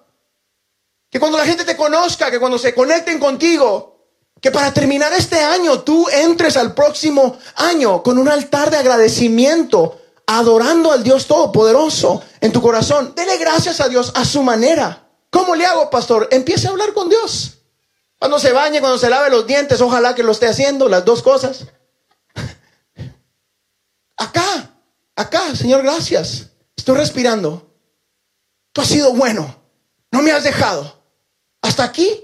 Que 1.09 1.19
cuando 1.19 1.37
la 1.37 1.45
gente 1.45 1.63
te 1.63 1.77
conozca, 1.77 2.31
que 2.31 2.39
cuando 2.39 2.57
se 2.57 2.73
conecten 2.73 3.19
contigo, 3.19 3.97
que 4.41 4.51
para 4.51 4.73
terminar 4.73 5.13
este 5.13 5.39
año 5.39 5.81
tú 5.81 6.07
entres 6.09 6.57
al 6.57 6.73
próximo 6.73 7.37
año 7.55 8.01
con 8.03 8.17
un 8.17 8.29
altar 8.29 8.71
de 8.71 8.77
agradecimiento, 8.77 10.01
adorando 10.25 10.91
al 10.91 11.03
Dios 11.03 11.27
Todopoderoso 11.27 12.21
en 12.41 12.51
tu 12.51 12.61
corazón. 12.61 13.13
Dele 13.15 13.37
gracias 13.37 13.79
a 13.79 13.89
Dios 13.89 14.11
a 14.15 14.25
su 14.25 14.43
manera. 14.43 15.06
¿Cómo 15.29 15.55
le 15.55 15.65
hago, 15.65 15.89
pastor? 15.89 16.27
Empiece 16.31 16.67
a 16.67 16.71
hablar 16.71 16.93
con 16.93 17.09
Dios. 17.09 17.57
Cuando 18.19 18.39
se 18.39 18.51
bañe, 18.51 18.79
cuando 18.79 18.97
se 18.97 19.09
lave 19.09 19.29
los 19.29 19.45
dientes, 19.45 19.81
ojalá 19.81 20.15
que 20.15 20.23
lo 20.23 20.31
esté 20.31 20.47
haciendo, 20.47 20.89
las 20.89 21.05
dos 21.05 21.21
cosas. 21.21 21.67
acá, 24.17 24.79
acá, 25.15 25.55
Señor, 25.55 25.83
gracias. 25.83 26.47
Estoy 26.75 26.97
respirando. 26.97 27.69
Tú 28.71 28.81
has 28.81 28.87
sido 28.87 29.13
bueno. 29.13 29.55
No 30.11 30.21
me 30.21 30.31
has 30.31 30.43
dejado. 30.43 31.03
Hasta 31.61 31.83
aquí 31.83 32.23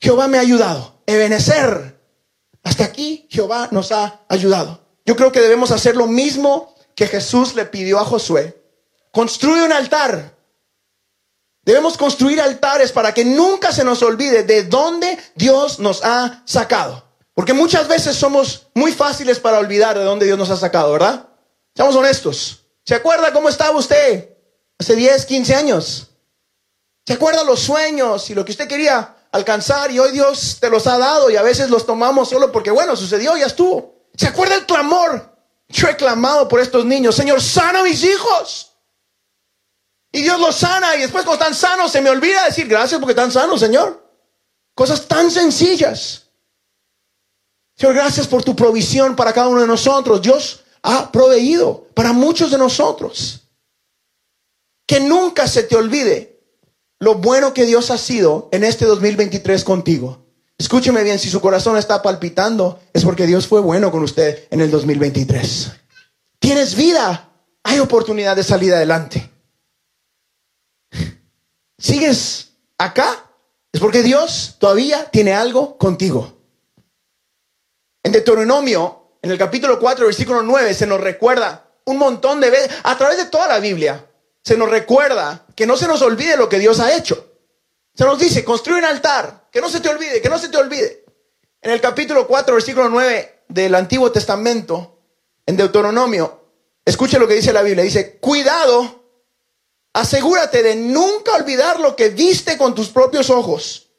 Jehová 0.00 0.28
me 0.28 0.38
ha 0.38 0.42
ayudado. 0.42 1.02
Ebenecer. 1.06 2.00
Hasta 2.62 2.84
aquí 2.84 3.26
Jehová 3.30 3.68
nos 3.70 3.92
ha 3.92 4.20
ayudado. 4.28 4.84
Yo 5.04 5.16
creo 5.16 5.32
que 5.32 5.40
debemos 5.40 5.70
hacer 5.70 5.96
lo 5.96 6.06
mismo 6.06 6.74
que 6.94 7.06
Jesús 7.06 7.54
le 7.54 7.64
pidió 7.64 7.98
a 7.98 8.04
Josué. 8.04 8.62
Construye 9.12 9.64
un 9.64 9.72
altar. 9.72 10.36
Debemos 11.64 11.96
construir 11.96 12.40
altares 12.40 12.90
para 12.90 13.14
que 13.14 13.24
nunca 13.24 13.72
se 13.72 13.84
nos 13.84 14.02
olvide 14.02 14.42
de 14.42 14.64
dónde 14.64 15.18
Dios 15.36 15.78
nos 15.78 16.04
ha 16.04 16.42
sacado. 16.44 17.04
Porque 17.34 17.52
muchas 17.52 17.88
veces 17.88 18.16
somos 18.16 18.66
muy 18.74 18.92
fáciles 18.92 19.38
para 19.38 19.58
olvidar 19.58 19.96
de 19.96 20.04
dónde 20.04 20.26
Dios 20.26 20.38
nos 20.38 20.50
ha 20.50 20.56
sacado, 20.56 20.92
¿verdad? 20.92 21.28
Seamos 21.74 21.96
honestos. 21.96 22.66
¿Se 22.84 22.94
acuerda 22.94 23.32
cómo 23.32 23.48
estaba 23.48 23.78
usted 23.78 24.36
hace 24.78 24.96
10, 24.96 25.24
15 25.24 25.54
años? 25.54 26.08
¿Se 27.06 27.14
acuerda 27.14 27.44
los 27.44 27.60
sueños 27.60 28.28
y 28.28 28.34
lo 28.34 28.44
que 28.44 28.52
usted 28.52 28.68
quería 28.68 29.16
alcanzar 29.30 29.90
y 29.90 29.98
hoy 29.98 30.10
Dios 30.10 30.58
te 30.60 30.68
los 30.68 30.86
ha 30.86 30.98
dado 30.98 31.30
y 31.30 31.36
a 31.36 31.42
veces 31.42 31.70
los 31.70 31.86
tomamos 31.86 32.28
solo 32.28 32.52
porque, 32.52 32.70
bueno, 32.70 32.96
sucedió, 32.96 33.36
ya 33.36 33.46
estuvo? 33.46 34.08
¿Se 34.16 34.26
acuerda 34.26 34.56
el 34.56 34.66
clamor? 34.66 35.32
Yo 35.68 35.88
he 35.88 35.96
clamado 35.96 36.48
por 36.48 36.60
estos 36.60 36.84
niños, 36.84 37.14
Señor, 37.14 37.40
sana 37.40 37.80
a 37.80 37.84
mis 37.84 38.04
hijos. 38.04 38.71
Y 40.12 40.20
Dios 40.22 40.38
los 40.38 40.54
sana 40.56 40.94
y 40.94 41.00
después 41.00 41.24
cuando 41.24 41.42
están 41.42 41.58
sanos 41.58 41.90
se 41.90 42.02
me 42.02 42.10
olvida 42.10 42.44
decir 42.44 42.68
gracias 42.68 43.00
porque 43.00 43.12
están 43.12 43.32
sanos, 43.32 43.58
Señor. 43.58 44.06
Cosas 44.74 45.08
tan 45.08 45.30
sencillas. 45.30 46.26
Señor, 47.76 47.94
gracias 47.94 48.26
por 48.26 48.44
tu 48.44 48.54
provisión 48.54 49.16
para 49.16 49.32
cada 49.32 49.48
uno 49.48 49.62
de 49.62 49.66
nosotros. 49.66 50.20
Dios 50.20 50.64
ha 50.82 51.10
proveído 51.10 51.88
para 51.94 52.12
muchos 52.12 52.50
de 52.50 52.58
nosotros. 52.58 53.40
Que 54.86 55.00
nunca 55.00 55.48
se 55.48 55.62
te 55.62 55.76
olvide 55.76 56.40
lo 56.98 57.14
bueno 57.16 57.54
que 57.54 57.64
Dios 57.64 57.90
ha 57.90 57.98
sido 57.98 58.48
en 58.52 58.64
este 58.64 58.84
2023 58.84 59.64
contigo. 59.64 60.26
Escúcheme 60.58 61.02
bien, 61.02 61.18
si 61.18 61.30
su 61.30 61.40
corazón 61.40 61.76
está 61.76 62.02
palpitando, 62.02 62.78
es 62.92 63.04
porque 63.04 63.26
Dios 63.26 63.48
fue 63.48 63.60
bueno 63.60 63.90
con 63.90 64.02
usted 64.02 64.46
en 64.50 64.60
el 64.60 64.70
2023. 64.70 65.72
Tienes 66.38 66.76
vida, 66.76 67.30
hay 67.64 67.80
oportunidad 67.80 68.36
de 68.36 68.44
salir 68.44 68.72
adelante. 68.74 69.28
¿Sigues 71.82 72.52
acá? 72.78 73.28
Es 73.72 73.80
porque 73.80 74.04
Dios 74.04 74.54
todavía 74.60 75.10
tiene 75.10 75.34
algo 75.34 75.76
contigo. 75.78 76.32
En 78.04 78.12
Deuteronomio, 78.12 79.16
en 79.20 79.32
el 79.32 79.38
capítulo 79.38 79.80
4, 79.80 80.06
versículo 80.06 80.44
9, 80.44 80.74
se 80.74 80.86
nos 80.86 81.00
recuerda 81.00 81.72
un 81.84 81.98
montón 81.98 82.40
de 82.40 82.50
veces, 82.50 82.70
a 82.84 82.96
través 82.96 83.16
de 83.16 83.24
toda 83.24 83.48
la 83.48 83.58
Biblia, 83.58 84.06
se 84.44 84.56
nos 84.56 84.70
recuerda 84.70 85.44
que 85.56 85.66
no 85.66 85.76
se 85.76 85.88
nos 85.88 86.02
olvide 86.02 86.36
lo 86.36 86.48
que 86.48 86.60
Dios 86.60 86.78
ha 86.78 86.94
hecho. 86.94 87.32
Se 87.96 88.04
nos 88.04 88.16
dice, 88.16 88.44
construye 88.44 88.78
un 88.78 88.84
altar, 88.84 89.48
que 89.50 89.60
no 89.60 89.68
se 89.68 89.80
te 89.80 89.88
olvide, 89.88 90.22
que 90.22 90.28
no 90.28 90.38
se 90.38 90.50
te 90.50 90.58
olvide. 90.58 91.04
En 91.60 91.72
el 91.72 91.80
capítulo 91.80 92.28
4, 92.28 92.54
versículo 92.54 92.88
9 92.90 93.42
del 93.48 93.74
Antiguo 93.74 94.12
Testamento, 94.12 95.00
en 95.46 95.56
Deuteronomio, 95.56 96.44
escuche 96.84 97.18
lo 97.18 97.26
que 97.26 97.34
dice 97.34 97.52
la 97.52 97.62
Biblia. 97.62 97.82
Dice, 97.82 98.18
cuidado, 98.18 99.01
asegúrate 99.92 100.62
de 100.62 100.76
nunca 100.76 101.34
olvidar 101.34 101.80
lo 101.80 101.96
que 101.96 102.08
viste 102.08 102.56
con 102.56 102.74
tus 102.74 102.88
propios 102.88 103.30
ojos. 103.30 103.90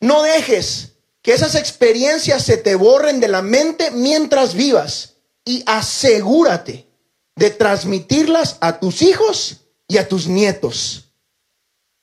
No 0.00 0.22
dejes 0.22 0.92
que 1.22 1.32
esas 1.32 1.54
experiencias 1.54 2.44
se 2.44 2.56
te 2.56 2.74
borren 2.74 3.20
de 3.20 3.28
la 3.28 3.42
mente 3.42 3.90
mientras 3.90 4.54
vivas 4.54 5.14
y 5.44 5.62
asegúrate 5.66 6.88
de 7.36 7.50
transmitirlas 7.50 8.58
a 8.60 8.78
tus 8.78 9.02
hijos 9.02 9.60
y 9.88 9.98
a 9.98 10.08
tus 10.08 10.26
nietos. 10.26 11.12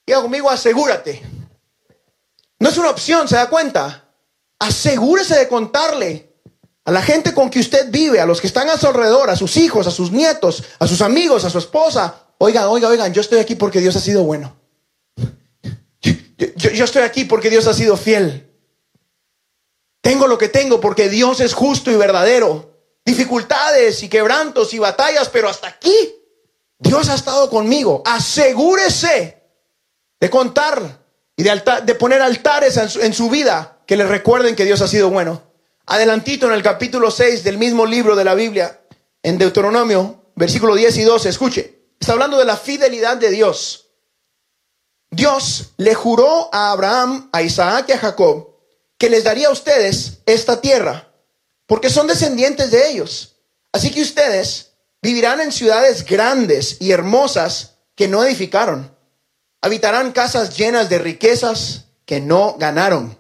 Diga 0.06 0.22
conmigo, 0.22 0.50
asegúrate. 0.50 1.22
No 2.60 2.70
es 2.70 2.78
una 2.78 2.90
opción, 2.90 3.28
¿se 3.28 3.36
da 3.36 3.50
cuenta? 3.50 4.06
Asegúrese 4.60 5.38
de 5.38 5.48
contarle 5.48 6.34
a 6.86 6.92
la 6.92 7.02
gente 7.02 7.34
con 7.34 7.50
que 7.50 7.60
usted 7.60 7.90
vive, 7.92 8.20
a 8.20 8.26
los 8.26 8.42
que 8.42 8.48
están 8.48 8.70
a 8.70 8.78
su 8.78 8.88
alrededor, 8.88 9.30
a 9.30 9.36
sus 9.36 9.56
hijos, 9.58 9.88
a 9.88 9.92
sus 9.92 10.12
nietos, 10.12 10.64
a 10.80 10.88
sus 10.88 11.02
amigos, 11.02 11.46
a 11.46 11.50
su 11.50 11.60
esposa. 11.60 12.26
Oigan, 12.42 12.68
oigan, 12.68 12.92
oigan, 12.92 13.14
yo 13.14 13.20
estoy 13.20 13.40
aquí 13.40 13.56
porque 13.56 13.82
Dios 13.82 13.96
ha 13.98 14.00
sido 14.00 14.24
bueno. 14.24 14.56
Yo, 16.38 16.86
estoy 16.86 17.02
aquí 17.02 17.26
porque 17.26 17.50
Dios 17.50 17.68
ha 17.68 17.74
sido 17.74 17.98
fiel. 17.98 18.50
Tengo 20.02 20.26
lo 20.26 20.38
que 20.38 20.48
tengo 20.48 20.80
porque 20.80 21.10
Dios 21.10 21.42
es 21.42 21.54
justo 21.54 21.92
y 21.92 21.98
verdadero. 21.98 22.78
Dificultades 23.06 24.02
y 24.04 24.10
quebrantos 24.10 24.74
y 24.74 24.80
batallas, 24.80 25.28
pero 25.28 25.50
hasta 25.50 25.68
aquí 25.68 26.16
Dios 26.78 27.10
ha 27.10 27.16
estado 27.16 27.50
conmigo. 27.50 28.02
Asegúrese 28.06 29.44
de 30.18 30.30
contar 30.30 31.04
y 31.36 31.44
de, 31.44 31.62
de 31.84 31.96
poner 31.96 32.22
altares 32.22 32.78
en 32.78 32.90
su, 32.90 33.02
en 33.02 33.14
su 33.14 33.30
vida 33.30 33.82
que 33.86 33.98
le 33.98 34.06
recuerden 34.06 34.56
que 34.56 34.64
Dios 34.64 34.82
ha 34.82 34.88
sido 34.88 35.10
bueno. 35.10 35.44
Adelantito 35.88 36.48
en 36.48 36.54
el 36.54 36.64
capítulo 36.64 37.12
6 37.12 37.44
del 37.44 37.58
mismo 37.58 37.86
libro 37.86 38.16
de 38.16 38.24
la 38.24 38.36
Biblia, 38.36 38.80
en 39.24 39.38
Deuteronomio, 39.38 40.32
versículo 40.36 40.76
10 40.76 40.98
y 41.00 41.04
12, 41.04 41.30
escuche, 41.30 41.79
está 42.00 42.14
hablando 42.14 42.38
de 42.38 42.46
la 42.46 42.58
fidelidad 42.58 43.18
de 43.18 43.30
Dios. 43.30 43.90
Dios 45.12 45.74
le 45.78 45.96
juró 45.96 46.50
a 46.54 46.72
Abraham, 46.72 47.30
a 47.32 47.42
Isaac 47.42 47.86
y 47.90 47.92
a 47.94 47.98
Jacob 47.98 48.50
que 49.00 49.10
les 49.10 49.24
daría 49.24 49.48
a 49.48 49.52
ustedes 49.52 50.20
esta 50.26 50.60
tierra, 50.62 51.12
porque 51.66 51.90
son 51.90 52.06
descendientes 52.06 52.70
de 52.70 52.92
ellos. 52.92 53.38
Así 53.72 53.92
que 53.92 54.02
ustedes 54.02 54.74
vivirán 55.02 55.40
en 55.40 55.54
ciudades 55.54 56.06
grandes 56.06 56.78
y 56.82 56.92
hermosas 56.92 57.78
que 57.96 58.10
no 58.10 58.24
edificaron. 58.24 58.94
Habitarán 59.62 60.12
casas 60.12 60.58
llenas 60.58 60.90
de 60.90 61.00
riquezas 61.00 61.86
que 62.06 62.20
no 62.20 62.56
ganaron. 62.60 63.18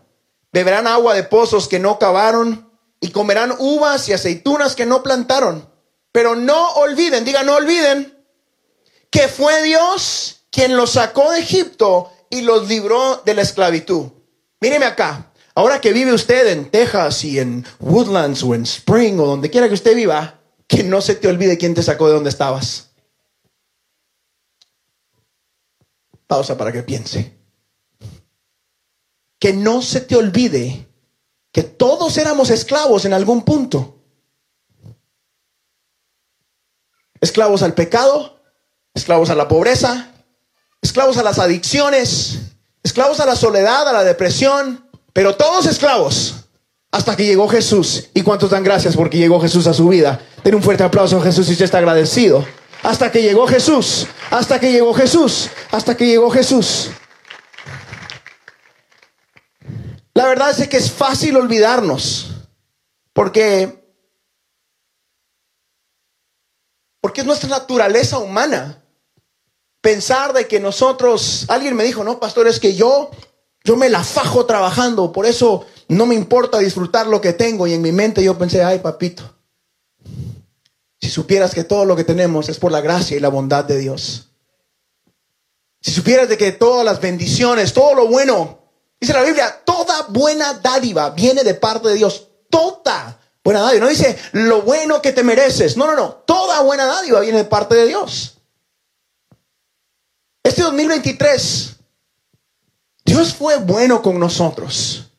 Beberán 0.51 0.85
agua 0.85 1.13
de 1.13 1.23
pozos 1.23 1.67
que 1.67 1.79
no 1.79 1.97
cavaron 1.97 2.69
y 2.99 3.11
comerán 3.11 3.55
uvas 3.57 4.09
y 4.09 4.13
aceitunas 4.13 4.75
que 4.75 4.85
no 4.85 5.01
plantaron. 5.01 5.69
Pero 6.11 6.35
no 6.35 6.71
olviden, 6.73 7.23
diga 7.23 7.43
no 7.43 7.55
olviden, 7.55 8.18
que 9.09 9.27
fue 9.27 9.63
Dios 9.63 10.41
quien 10.51 10.75
los 10.75 10.91
sacó 10.91 11.31
de 11.31 11.39
Egipto 11.39 12.11
y 12.29 12.41
los 12.41 12.67
libró 12.67 13.21
de 13.25 13.33
la 13.33 13.41
esclavitud. 13.41 14.07
Míreme 14.59 14.85
acá, 14.85 15.29
Ahora 15.59 15.81
que 15.81 15.91
vive 15.91 16.13
usted 16.13 16.47
en 16.53 16.71
Texas 16.71 17.25
y 17.25 17.37
en 17.37 17.65
Woodlands 17.81 18.43
o 18.43 18.55
en 18.55 18.63
Spring 18.63 19.19
o 19.19 19.25
donde 19.25 19.49
quiera 19.49 19.67
que 19.67 19.73
usted 19.73 19.93
viva, 19.93 20.39
que 20.65 20.85
no 20.85 21.01
se 21.01 21.15
te 21.15 21.27
olvide 21.27 21.57
quién 21.57 21.73
te 21.73 21.83
sacó 21.83 22.07
de 22.07 22.13
donde 22.13 22.29
estabas. 22.29 22.91
Pausa 26.27 26.57
para 26.57 26.71
que 26.71 26.81
piense. 26.83 27.37
Que 29.37 29.51
no 29.51 29.81
se 29.81 29.99
te 29.99 30.15
olvide 30.15 30.87
que 31.51 31.63
todos 31.63 32.17
éramos 32.17 32.51
esclavos 32.51 33.03
en 33.03 33.11
algún 33.11 33.43
punto. 33.43 34.01
Esclavos 37.19 37.63
al 37.63 37.73
pecado, 37.73 38.38
esclavos 38.93 39.29
a 39.29 39.35
la 39.35 39.47
pobreza, 39.47 40.11
esclavos 40.81 41.17
a 41.17 41.23
las 41.23 41.39
adicciones, 41.39 42.39
esclavos 42.83 43.19
a 43.19 43.25
la 43.25 43.35
soledad, 43.35 43.87
a 43.87 43.93
la 43.93 44.03
depresión, 44.03 44.85
pero 45.13 45.35
todos 45.35 45.65
esclavos. 45.65 46.35
Hasta 46.91 47.15
que 47.15 47.25
llegó 47.25 47.47
Jesús. 47.47 48.09
¿Y 48.15 48.23
cuántos 48.23 48.49
dan 48.49 48.63
gracias 48.63 48.95
porque 48.95 49.17
llegó 49.17 49.39
Jesús 49.39 49.67
a 49.67 49.73
su 49.73 49.87
vida? 49.89 50.19
Den 50.43 50.55
un 50.55 50.63
fuerte 50.63 50.83
aplauso 50.83 51.17
a 51.17 51.21
Jesús 51.21 51.45
si 51.45 51.51
usted 51.51 51.65
está 51.65 51.77
agradecido. 51.77 52.45
Hasta 52.81 53.11
que 53.11 53.21
llegó 53.21 53.47
Jesús. 53.47 54.07
Hasta 54.31 54.59
que 54.59 54.71
llegó 54.71 54.93
Jesús. 54.93 55.49
Hasta 55.71 55.95
que 55.95 56.07
llegó 56.07 56.31
Jesús. 56.31 56.89
La 60.15 60.25
verdad 60.25 60.49
es 60.57 60.67
que 60.67 60.77
es 60.77 60.91
fácil 60.91 61.37
olvidarnos. 61.37 62.31
Porque 63.13 63.78
porque 67.01 67.21
es 67.21 67.27
nuestra 67.27 67.49
naturaleza 67.49 68.17
humana 68.17 68.83
pensar 69.81 70.33
de 70.33 70.47
que 70.47 70.59
nosotros, 70.59 71.45
alguien 71.47 71.75
me 71.75 71.83
dijo, 71.83 72.03
no, 72.03 72.19
pastor, 72.19 72.47
es 72.47 72.59
que 72.59 72.75
yo 72.75 73.11
yo 73.63 73.75
me 73.75 73.89
la 73.89 74.03
fajo 74.03 74.45
trabajando, 74.45 75.11
por 75.11 75.25
eso 75.25 75.65
no 75.89 76.05
me 76.05 76.15
importa 76.15 76.59
disfrutar 76.59 77.07
lo 77.07 77.21
que 77.21 77.33
tengo. 77.33 77.67
Y 77.67 77.73
en 77.73 77.81
mi 77.81 77.91
mente 77.91 78.23
yo 78.23 78.37
pensé, 78.37 78.63
ay 78.63 78.79
papito, 78.79 79.23
si 80.99 81.09
supieras 81.09 81.53
que 81.53 81.63
todo 81.63 81.85
lo 81.85 81.95
que 81.95 82.03
tenemos 82.03 82.49
es 82.49 82.57
por 82.57 82.71
la 82.71 82.81
gracia 82.81 83.17
y 83.17 83.19
la 83.19 83.29
bondad 83.29 83.65
de 83.65 83.77
Dios. 83.77 84.29
Si 85.81 85.91
supieras 85.91 86.27
de 86.29 86.37
que 86.37 86.51
todas 86.51 86.83
las 86.83 86.99
bendiciones, 86.99 87.73
todo 87.73 87.93
lo 87.95 88.07
bueno, 88.07 88.59
dice 88.99 89.13
la 89.13 89.23
Biblia, 89.23 89.61
toda 89.63 90.07
buena 90.09 90.55
dádiva 90.55 91.11
viene 91.11 91.43
de 91.43 91.53
parte 91.53 91.89
de 91.89 91.95
Dios. 91.95 92.27
Toda 92.49 93.18
buena. 93.49 93.79
No 93.79 93.89
dice 93.89 94.17
lo 94.33 94.61
bueno 94.61 95.01
que 95.01 95.11
te 95.11 95.23
mereces. 95.23 95.77
No, 95.77 95.87
no, 95.87 95.95
no. 95.95 96.09
Toda 96.25 96.61
buena 96.61 96.85
dádiva 96.85 97.19
viene 97.21 97.39
de 97.39 97.45
parte 97.45 97.75
de 97.75 97.87
Dios. 97.87 98.37
Este 100.43 100.61
2023 100.61 101.75
Dios 103.05 103.33
fue 103.33 103.57
bueno 103.57 104.01
con 104.01 104.19
nosotros. 104.19 105.11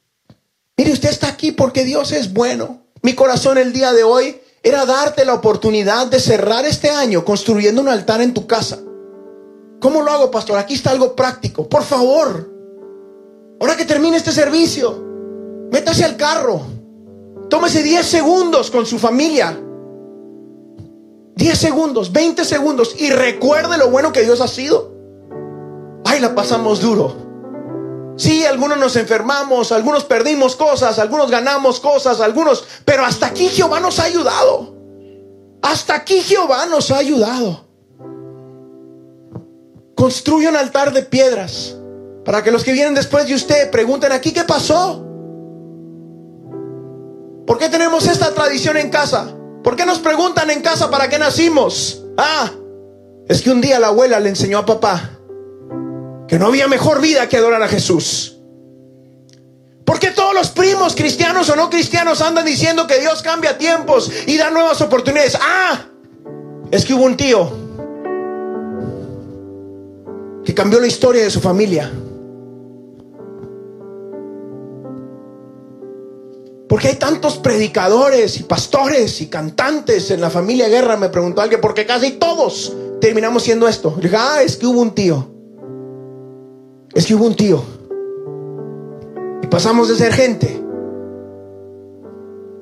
Mire, 0.76 0.92
usted 0.92 1.10
está 1.10 1.28
aquí 1.28 1.52
porque 1.52 1.84
Dios 1.84 2.12
es 2.12 2.32
bueno. 2.32 2.86
Mi 3.02 3.14
corazón 3.14 3.58
el 3.58 3.72
día 3.72 3.92
de 3.92 4.04
hoy 4.04 4.40
era 4.62 4.86
darte 4.86 5.24
la 5.24 5.34
oportunidad 5.34 6.06
de 6.06 6.20
cerrar 6.20 6.64
este 6.64 6.90
año 6.90 7.24
construyendo 7.24 7.80
un 7.80 7.88
altar 7.88 8.20
en 8.20 8.32
tu 8.32 8.46
casa. 8.46 8.78
¿Cómo 9.80 10.02
lo 10.02 10.12
hago, 10.12 10.30
pastor? 10.30 10.58
Aquí 10.58 10.74
está 10.74 10.90
algo 10.90 11.16
práctico. 11.16 11.68
Por 11.68 11.82
favor, 11.82 12.50
ahora 13.60 13.76
que 13.76 13.86
termine 13.86 14.18
este 14.18 14.32
servicio, 14.32 15.02
métase 15.72 16.04
al 16.04 16.16
carro. 16.16 16.79
Tómese 17.50 17.82
10 17.82 18.06
segundos 18.06 18.70
con 18.70 18.86
su 18.86 18.98
familia. 18.98 19.60
10 21.34 21.58
segundos, 21.58 22.12
20 22.12 22.44
segundos 22.44 22.94
y 22.98 23.10
recuerde 23.10 23.76
lo 23.76 23.90
bueno 23.90 24.12
que 24.12 24.22
Dios 24.22 24.40
ha 24.40 24.48
sido. 24.48 24.94
Ay, 26.04 26.20
la 26.20 26.34
pasamos 26.34 26.80
duro. 26.80 27.28
Sí, 28.16 28.44
algunos 28.44 28.78
nos 28.78 28.94
enfermamos, 28.96 29.72
algunos 29.72 30.04
perdimos 30.04 30.54
cosas, 30.54 30.98
algunos 30.98 31.30
ganamos 31.30 31.80
cosas, 31.80 32.20
algunos, 32.20 32.64
pero 32.84 33.04
hasta 33.04 33.26
aquí 33.26 33.48
Jehová 33.48 33.80
nos 33.80 33.98
ha 33.98 34.04
ayudado. 34.04 34.76
Hasta 35.62 35.94
aquí 35.94 36.20
Jehová 36.20 36.66
nos 36.66 36.90
ha 36.90 36.98
ayudado. 36.98 37.64
Construye 39.96 40.48
un 40.48 40.56
altar 40.56 40.92
de 40.92 41.02
piedras 41.02 41.76
para 42.24 42.44
que 42.44 42.50
los 42.50 42.62
que 42.62 42.72
vienen 42.72 42.94
después 42.94 43.26
de 43.26 43.34
usted 43.34 43.70
pregunten 43.70 44.12
aquí 44.12 44.32
qué 44.32 44.44
pasó. 44.44 45.09
¿Por 47.50 47.58
qué 47.58 47.68
tenemos 47.68 48.06
esta 48.06 48.32
tradición 48.32 48.76
en 48.76 48.90
casa? 48.90 49.34
¿Por 49.64 49.74
qué 49.74 49.84
nos 49.84 49.98
preguntan 49.98 50.50
en 50.50 50.62
casa 50.62 50.88
para 50.88 51.08
qué 51.08 51.18
nacimos? 51.18 52.00
Ah, 52.16 52.48
es 53.26 53.42
que 53.42 53.50
un 53.50 53.60
día 53.60 53.80
la 53.80 53.88
abuela 53.88 54.20
le 54.20 54.28
enseñó 54.28 54.58
a 54.58 54.64
papá 54.64 55.18
que 56.28 56.38
no 56.38 56.46
había 56.46 56.68
mejor 56.68 57.00
vida 57.00 57.28
que 57.28 57.36
adorar 57.36 57.60
a 57.60 57.66
Jesús. 57.66 58.36
Porque 59.84 60.12
todos 60.12 60.32
los 60.32 60.50
primos, 60.50 60.94
cristianos 60.94 61.50
o 61.50 61.56
no 61.56 61.70
cristianos, 61.70 62.20
andan 62.20 62.46
diciendo 62.46 62.86
que 62.86 63.00
Dios 63.00 63.20
cambia 63.20 63.58
tiempos 63.58 64.12
y 64.28 64.36
da 64.36 64.50
nuevas 64.50 64.80
oportunidades. 64.80 65.36
Ah, 65.42 65.86
es 66.70 66.84
que 66.84 66.94
hubo 66.94 67.02
un 67.02 67.16
tío 67.16 67.50
que 70.44 70.54
cambió 70.54 70.78
la 70.78 70.86
historia 70.86 71.24
de 71.24 71.30
su 71.30 71.40
familia. 71.40 71.90
Porque 76.70 76.88
hay 76.88 76.96
tantos 76.96 77.36
predicadores 77.36 78.40
y 78.40 78.44
pastores 78.44 79.20
y 79.20 79.26
cantantes 79.26 80.10
en 80.10 80.22
la 80.22 80.30
familia 80.30 80.70
Guerra, 80.70 80.96
me 80.96 81.10
preguntó 81.10 81.42
alguien, 81.42 81.60
porque 81.60 81.84
casi 81.84 82.12
todos 82.12 82.74
terminamos 83.02 83.42
siendo 83.42 83.68
esto. 83.68 83.92
Le 83.96 84.04
dije, 84.04 84.16
ah, 84.18 84.42
es 84.42 84.56
que 84.56 84.66
hubo 84.66 84.80
un 84.80 84.94
tío 84.94 85.30
es 86.94 87.06
que 87.06 87.14
hubo 87.14 87.26
un 87.26 87.36
tío. 87.36 87.62
Y 89.42 89.46
pasamos 89.46 89.88
de 89.88 89.94
ser 89.94 90.12
gente. 90.12 90.62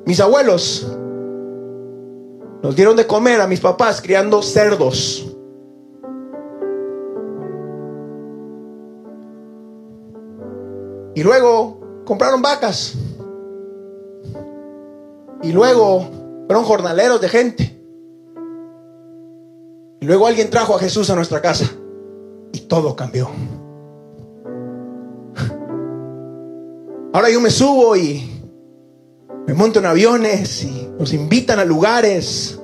Mis 0.04 0.20
abuelos 0.20 0.86
nos 2.62 2.74
dieron 2.74 2.96
de 2.96 3.06
comer 3.06 3.40
a 3.40 3.46
mis 3.46 3.60
papás 3.60 4.00
criando 4.00 4.42
cerdos. 4.42 5.24
Y 11.14 11.22
luego 11.22 11.80
compraron 12.04 12.40
vacas. 12.40 12.94
Y 15.42 15.52
luego 15.52 16.08
fueron 16.46 16.64
jornaleros 16.64 17.20
de 17.20 17.28
gente. 17.28 17.78
Y 20.00 20.06
luego 20.06 20.26
alguien 20.26 20.50
trajo 20.50 20.74
a 20.76 20.78
Jesús 20.78 21.10
a 21.10 21.16
nuestra 21.16 21.40
casa. 21.40 21.70
Y 22.52 22.60
todo 22.60 22.96
cambió. 22.96 23.28
Ahora 27.12 27.30
yo 27.30 27.40
me 27.40 27.50
subo 27.50 27.96
y 27.96 28.28
me 29.46 29.54
monto 29.54 29.78
en 29.78 29.86
aviones 29.86 30.62
y 30.64 30.88
nos 30.98 31.12
invitan 31.12 31.58
a 31.58 31.64
lugares. 31.64 32.60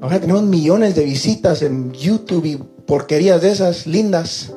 Ahora 0.00 0.20
tenemos 0.20 0.42
millones 0.42 0.94
de 0.94 1.04
visitas 1.04 1.62
en 1.62 1.92
YouTube 1.92 2.44
y 2.44 2.56
porquerías 2.86 3.40
de 3.40 3.50
esas 3.50 3.86
lindas. 3.86 4.52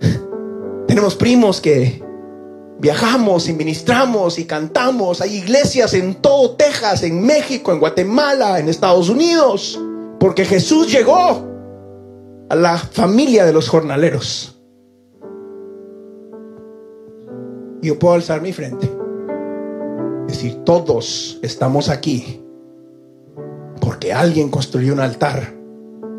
tenemos 0.86 1.14
primos 1.14 1.60
que 1.60 2.02
viajamos 2.80 3.48
y 3.48 3.52
ministramos 3.52 4.38
y 4.38 4.44
cantamos. 4.44 5.20
Hay 5.20 5.36
iglesias 5.36 5.94
en 5.94 6.16
todo 6.16 6.52
Texas, 6.56 7.02
en 7.02 7.22
México, 7.22 7.72
en 7.72 7.80
Guatemala, 7.80 8.58
en 8.58 8.68
Estados 8.68 9.08
Unidos. 9.08 9.80
Porque 10.18 10.44
Jesús 10.44 10.90
llegó 10.90 11.46
a 12.48 12.54
la 12.54 12.76
familia 12.76 13.44
de 13.44 13.52
los 13.52 13.68
jornaleros. 13.68 14.56
yo 17.82 17.98
puedo 17.98 18.14
alzar 18.14 18.42
mi 18.42 18.52
frente. 18.52 18.90
Decir, 20.26 20.56
todos 20.64 21.38
estamos 21.42 21.88
aquí 21.88 22.42
porque 23.80 24.12
alguien 24.12 24.50
construyó 24.50 24.92
un 24.92 25.00
altar 25.00 25.54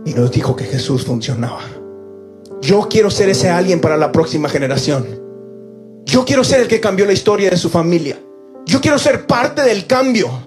y 0.05 0.13
nos 0.13 0.31
dijo 0.31 0.55
que 0.55 0.65
Jesús 0.65 1.05
funcionaba. 1.05 1.61
Yo 2.61 2.87
quiero 2.89 3.09
ser 3.09 3.29
ese 3.29 3.49
alguien 3.49 3.79
para 3.79 3.97
la 3.97 4.11
próxima 4.11 4.49
generación. 4.49 5.20
Yo 6.11 6.25
quiero 6.25 6.43
ser 6.43 6.59
el 6.59 6.67
que 6.67 6.81
cambió 6.81 7.05
la 7.05 7.13
historia 7.13 7.49
de 7.49 7.55
su 7.55 7.69
familia. 7.69 8.19
Yo 8.65 8.81
quiero 8.81 8.99
ser 8.99 9.25
parte 9.25 9.61
del 9.61 9.87
cambio. 9.87 10.45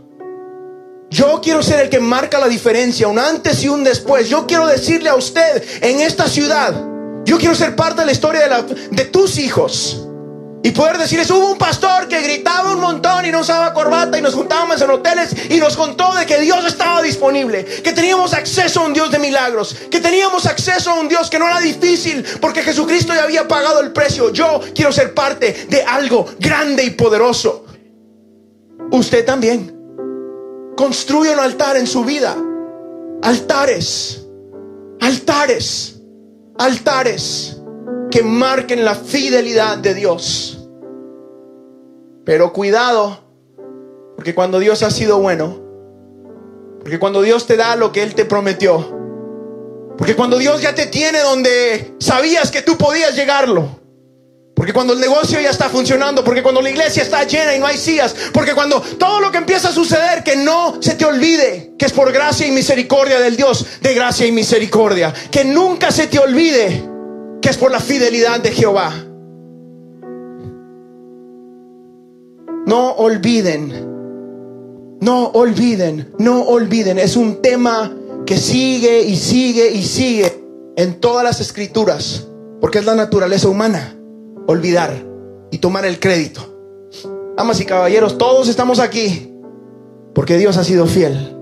Yo 1.09 1.41
quiero 1.43 1.63
ser 1.63 1.81
el 1.81 1.89
que 1.89 2.01
marca 2.01 2.39
la 2.39 2.49
diferencia, 2.49 3.09
un 3.09 3.19
antes 3.19 3.65
y 3.65 3.71
un 3.71 3.83
después. 3.83 4.29
Yo 4.29 4.47
quiero 4.47 4.67
decirle 4.67 5.09
a 5.09 5.15
usted 5.15 5.65
en 5.81 6.03
esta 6.03 6.29
ciudad, 6.29 6.75
yo 7.25 7.39
quiero 7.39 7.55
ser 7.55 7.75
parte 7.77 8.03
de 8.03 8.07
la 8.07 8.13
historia 8.13 8.63
de, 8.91 9.05
tus 9.07 9.39
hijos. 9.39 10.07
Y 10.65 10.71
poder 10.71 10.97
decirles, 10.97 11.31
hubo 11.31 11.51
un 11.51 11.59
pastor 11.59 12.09
que 12.09 12.23
gritaba 12.23 12.73
un 12.73 12.81
montón 12.81 13.27
y 13.27 13.31
no 13.31 13.41
usaba 13.41 13.75
corbata 13.75 14.19
y 14.19 14.23
nos 14.23 14.33
juntábamos 14.33 14.81
en 14.81 14.89
hoteles 14.89 15.37
y 15.51 15.59
nos 15.59 15.77
contó 15.77 16.15
de 16.15 16.25
que 16.25 16.41
Dios 16.41 16.65
estaba 16.65 17.03
disponible, 17.03 17.67
que 17.67 17.93
teníamos 17.93 18.33
acceso 18.33 18.81
a 18.81 18.87
un 18.87 18.95
Dios 18.95 19.11
de 19.11 19.19
milagros, 19.19 19.77
que 19.91 20.01
teníamos 20.01 20.47
acceso 20.47 20.91
a 20.91 20.95
un 20.95 21.07
Dios 21.07 21.29
que 21.29 21.39
no 21.39 21.47
era 21.47 21.61
difícil 21.61 22.25
porque 22.41 22.63
Jesucristo 22.63 23.13
ya 23.13 23.25
había 23.25 23.47
pagado 23.47 23.81
el 23.81 23.93
precio. 23.93 24.33
Yo 24.33 24.59
quiero 24.75 24.91
ser 24.91 25.13
parte 25.13 25.67
de 25.69 25.83
algo 25.83 26.25
grande 26.39 26.83
y 26.83 26.91
poderoso. 26.93 27.67
Usted 28.91 29.27
también. 29.27 29.71
Construye 30.79 31.31
un 31.31 31.41
altar 31.41 31.77
en 31.77 31.87
su 31.87 32.07
vida. 32.07 32.35
Altares. 33.21 34.25
Altares. 34.99 35.97
Altares 36.57 37.59
que 38.15 38.23
marquen 38.23 38.85
la 38.85 38.95
fidelidad 38.95 39.77
de 39.79 39.93
Dios. 39.93 40.54
Pero 42.25 42.53
cuidado, 42.53 43.21
porque 44.17 44.35
cuando 44.35 44.59
Dios 44.59 44.83
ha 44.83 44.91
sido 44.91 45.19
bueno, 45.19 45.61
porque 46.81 46.99
cuando 46.99 47.23
Dios 47.23 47.47
te 47.47 47.57
da 47.57 47.77
lo 47.77 47.93
que 47.93 48.03
Él 48.03 48.15
te 48.15 48.25
prometió, 48.25 48.95
porque 49.99 50.17
cuando 50.17 50.39
Dios 50.39 50.61
ya 50.63 50.75
te 50.75 50.87
tiene 50.87 51.21
donde 51.21 51.95
sabías 52.01 52.51
que 52.51 52.63
tú 52.63 52.77
podías 52.77 53.15
llegarlo, 53.15 53.81
porque 54.55 54.73
cuando 54.73 54.93
el 54.93 55.01
negocio 55.01 55.41
ya 55.41 55.51
está 55.51 55.69
funcionando, 55.69 56.25
porque 56.25 56.43
cuando 56.43 56.63
la 56.63 56.71
iglesia 56.71 57.03
está 57.03 57.25
llena 57.25 57.55
y 57.55 57.59
no 57.59 57.67
hay 57.67 57.77
sillas, 57.77 58.15
porque 58.33 58.55
cuando 58.55 58.81
todo 58.81 59.21
lo 59.21 59.31
que 59.31 59.39
empieza 59.39 59.69
a 59.69 59.73
suceder, 59.73 60.23
que 60.23 60.37
no 60.37 60.81
se 60.81 60.95
te 60.95 61.05
olvide 61.05 61.73
que 61.79 61.87
es 61.87 61.93
por 61.93 62.13
gracia 62.13 62.47
y 62.47 62.53
misericordia 62.53 63.21
del 63.21 63.37
Dios, 63.37 63.67
de 63.81 63.95
gracia 63.95 64.27
y 64.27 64.33
misericordia, 64.33 65.13
que 65.31 65.45
nunca 65.45 65.91
se 65.91 66.07
te 66.07 66.19
olvide 66.19 66.89
que 67.43 67.51
es 67.51 67.59
por 67.59 67.71
la 67.71 67.81
fidelidad 67.81 68.41
de 68.41 68.53
Jehová. 68.53 68.95
No 72.67 72.93
olviden, 72.93 74.99
no 75.01 75.27
olviden, 75.29 76.13
no 76.19 76.43
olviden. 76.43 76.99
Es 76.99 77.17
un 77.17 77.43
tema 77.43 77.93
que 78.25 78.39
sigue 78.39 79.03
y 79.03 79.17
sigue 79.17 79.71
y 79.71 79.83
sigue 79.83 80.43
en 80.77 80.99
todas 80.99 81.25
las 81.25 81.41
escrituras, 81.41 82.27
porque 82.61 82.79
es 82.79 82.87
la 82.87 82.95
naturaleza 82.95 83.49
humana, 83.49 83.95
olvidar 84.47 84.95
y 85.51 85.59
tomar 85.59 85.85
el 85.85 86.01
crédito. 86.01 86.41
Amas 87.37 87.61
y 87.61 87.67
caballeros, 87.67 88.17
todos 88.17 88.49
estamos 88.49 88.79
aquí 88.79 89.31
porque 90.15 90.39
Dios 90.39 90.57
ha 90.57 90.65
sido 90.65 90.87
fiel. 90.87 91.37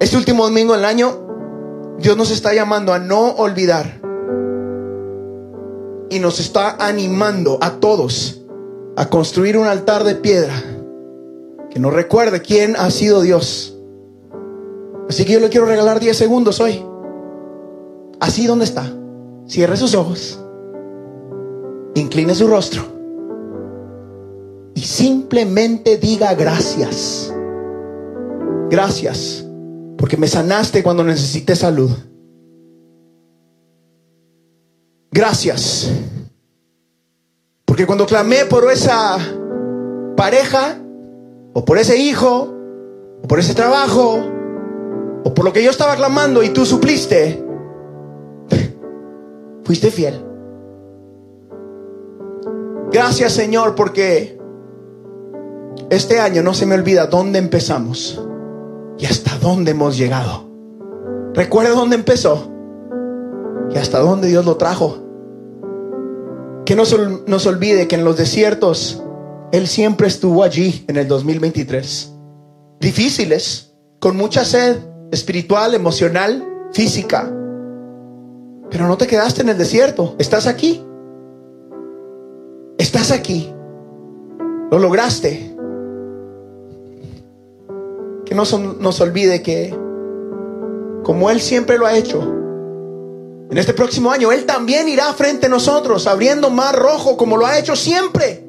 Este 0.00 0.16
último 0.16 0.44
domingo 0.44 0.72
del 0.72 0.84
año, 0.84 1.96
Dios 1.98 2.16
nos 2.16 2.30
está 2.30 2.54
llamando 2.54 2.94
a 2.94 2.98
no 2.98 3.32
olvidar 3.32 4.00
y 6.08 6.18
nos 6.20 6.40
está 6.40 6.76
animando 6.78 7.58
a 7.60 7.80
todos 7.80 8.43
a 8.96 9.08
construir 9.08 9.58
un 9.58 9.66
altar 9.66 10.04
de 10.04 10.14
piedra 10.14 10.54
que 11.70 11.80
nos 11.80 11.92
recuerde 11.92 12.40
quién 12.40 12.76
ha 12.76 12.90
sido 12.90 13.22
Dios. 13.22 13.76
Así 15.08 15.24
que 15.24 15.32
yo 15.32 15.40
le 15.40 15.48
quiero 15.48 15.66
regalar 15.66 16.00
10 16.00 16.16
segundos 16.16 16.60
hoy. 16.60 16.84
Así 18.20 18.46
donde 18.46 18.64
está. 18.64 18.90
Cierre 19.46 19.76
sus 19.76 19.94
ojos. 19.94 20.40
Incline 21.94 22.34
su 22.34 22.46
rostro. 22.46 22.82
Y 24.74 24.80
simplemente 24.80 25.98
diga 25.98 26.34
gracias. 26.34 27.32
Gracias. 28.70 29.44
Porque 29.98 30.16
me 30.16 30.28
sanaste 30.28 30.82
cuando 30.82 31.04
necesité 31.04 31.56
salud. 31.56 31.90
Gracias 35.10 35.90
porque 37.74 37.86
cuando 37.86 38.06
clamé 38.06 38.44
por 38.44 38.70
esa 38.70 39.18
pareja, 40.16 40.78
o 41.54 41.64
por 41.64 41.76
ese 41.76 41.96
hijo, 41.96 42.54
o 43.20 43.26
por 43.26 43.40
ese 43.40 43.52
trabajo, 43.52 44.22
o 45.24 45.34
por 45.34 45.44
lo 45.44 45.52
que 45.52 45.60
yo 45.60 45.72
estaba 45.72 45.96
clamando 45.96 46.44
y 46.44 46.50
tú 46.50 46.64
supliste, 46.64 47.44
fuiste 49.64 49.90
fiel. 49.90 50.24
Gracias 52.92 53.32
Señor 53.32 53.74
porque 53.74 54.38
este 55.90 56.20
año 56.20 56.44
no 56.44 56.54
se 56.54 56.66
me 56.66 56.76
olvida 56.76 57.08
dónde 57.08 57.40
empezamos 57.40 58.24
y 58.98 59.06
hasta 59.06 59.36
dónde 59.38 59.72
hemos 59.72 59.98
llegado. 59.98 60.48
Recuerda 61.34 61.70
dónde 61.70 61.96
empezó 61.96 62.52
y 63.74 63.78
hasta 63.78 63.98
dónde 63.98 64.28
Dios 64.28 64.44
lo 64.46 64.58
trajo. 64.58 65.03
Que 66.64 66.76
no 66.76 66.84
nos 67.26 67.46
olvide 67.46 67.88
que 67.88 67.94
en 67.94 68.04
los 68.04 68.16
desiertos 68.16 69.02
Él 69.52 69.66
siempre 69.66 70.06
estuvo 70.06 70.42
allí 70.42 70.84
en 70.88 70.96
el 70.96 71.08
2023. 71.08 72.12
Difíciles, 72.80 73.74
con 74.00 74.16
mucha 74.16 74.44
sed 74.44 74.78
espiritual, 75.10 75.74
emocional, 75.74 76.44
física. 76.72 77.32
Pero 78.70 78.88
no 78.88 78.96
te 78.96 79.06
quedaste 79.06 79.42
en 79.42 79.50
el 79.50 79.58
desierto, 79.58 80.16
estás 80.18 80.46
aquí. 80.46 80.84
Estás 82.78 83.10
aquí. 83.10 83.52
Lo 84.70 84.78
lograste. 84.78 85.54
Que 88.24 88.34
no 88.34 88.42
nos 88.80 89.00
olvide 89.00 89.42
que 89.42 89.74
como 91.04 91.30
Él 91.30 91.40
siempre 91.40 91.78
lo 91.78 91.86
ha 91.86 91.96
hecho, 91.96 92.43
en 93.50 93.58
este 93.58 93.74
próximo 93.74 94.10
año 94.10 94.32
Él 94.32 94.46
también 94.46 94.88
irá 94.88 95.12
frente 95.12 95.46
a 95.46 95.48
nosotros, 95.48 96.06
abriendo 96.06 96.50
mar 96.50 96.76
rojo 96.76 97.16
como 97.16 97.36
lo 97.36 97.46
ha 97.46 97.58
hecho 97.58 97.76
siempre. 97.76 98.44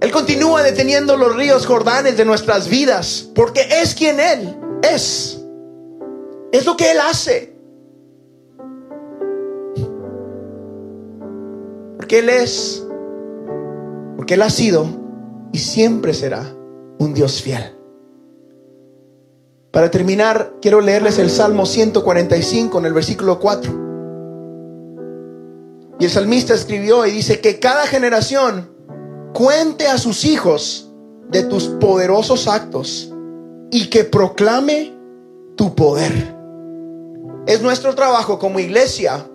Él 0.00 0.10
continúa 0.10 0.62
deteniendo 0.62 1.16
los 1.16 1.34
ríos 1.34 1.66
Jordanes 1.66 2.16
de 2.16 2.24
nuestras 2.24 2.68
vidas, 2.68 3.30
porque 3.34 3.66
es 3.82 3.94
quien 3.94 4.20
Él 4.20 4.56
es. 4.82 5.40
Es 6.52 6.66
lo 6.66 6.76
que 6.76 6.90
Él 6.90 6.98
hace. 7.00 7.56
Porque 11.96 12.18
Él 12.18 12.28
es, 12.28 12.86
porque 14.16 14.34
Él 14.34 14.42
ha 14.42 14.50
sido 14.50 14.86
y 15.52 15.58
siempre 15.58 16.12
será 16.12 16.54
un 16.98 17.14
Dios 17.14 17.40
fiel. 17.40 17.73
Para 19.74 19.90
terminar, 19.90 20.54
quiero 20.62 20.80
leerles 20.80 21.18
el 21.18 21.28
Salmo 21.28 21.66
145 21.66 22.78
en 22.78 22.86
el 22.86 22.92
versículo 22.92 23.40
4. 23.40 23.72
Y 25.98 26.04
el 26.04 26.10
salmista 26.12 26.54
escribió 26.54 27.04
y 27.04 27.10
dice 27.10 27.40
que 27.40 27.58
cada 27.58 27.84
generación 27.88 28.70
cuente 29.32 29.88
a 29.88 29.98
sus 29.98 30.24
hijos 30.24 30.92
de 31.28 31.42
tus 31.42 31.64
poderosos 31.64 32.46
actos 32.46 33.12
y 33.72 33.90
que 33.90 34.04
proclame 34.04 34.94
tu 35.56 35.74
poder. 35.74 36.12
Es 37.48 37.60
nuestro 37.60 37.96
trabajo 37.96 38.38
como 38.38 38.60
iglesia 38.60 39.26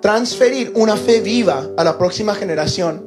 transferir 0.00 0.70
una 0.76 0.96
fe 0.96 1.20
viva 1.20 1.68
a 1.76 1.82
la 1.82 1.98
próxima 1.98 2.36
generación. 2.36 3.04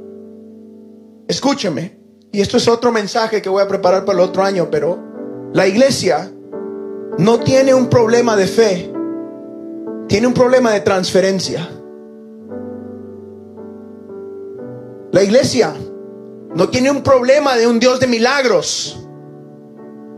Escúcheme, 1.29 1.97
y 2.33 2.41
esto 2.41 2.57
es 2.57 2.67
otro 2.67 2.91
mensaje 2.91 3.41
que 3.41 3.47
voy 3.47 3.63
a 3.63 3.69
preparar 3.69 4.03
para 4.03 4.19
el 4.19 4.25
otro 4.25 4.43
año, 4.43 4.67
pero 4.69 5.12
la 5.53 5.67
iglesia 5.67 6.31
no 7.19 7.39
tiene 7.39 7.75
un 7.75 7.87
problema 7.87 8.35
de 8.35 8.47
fe, 8.47 8.91
tiene 10.07 10.25
un 10.25 10.33
problema 10.33 10.71
de 10.71 10.81
transferencia. 10.81 11.69
La 15.11 15.21
iglesia 15.21 15.75
no 16.55 16.69
tiene 16.69 16.89
un 16.89 17.03
problema 17.03 17.55
de 17.55 17.67
un 17.67 17.79
Dios 17.79 17.99
de 17.99 18.07
milagros. 18.07 18.99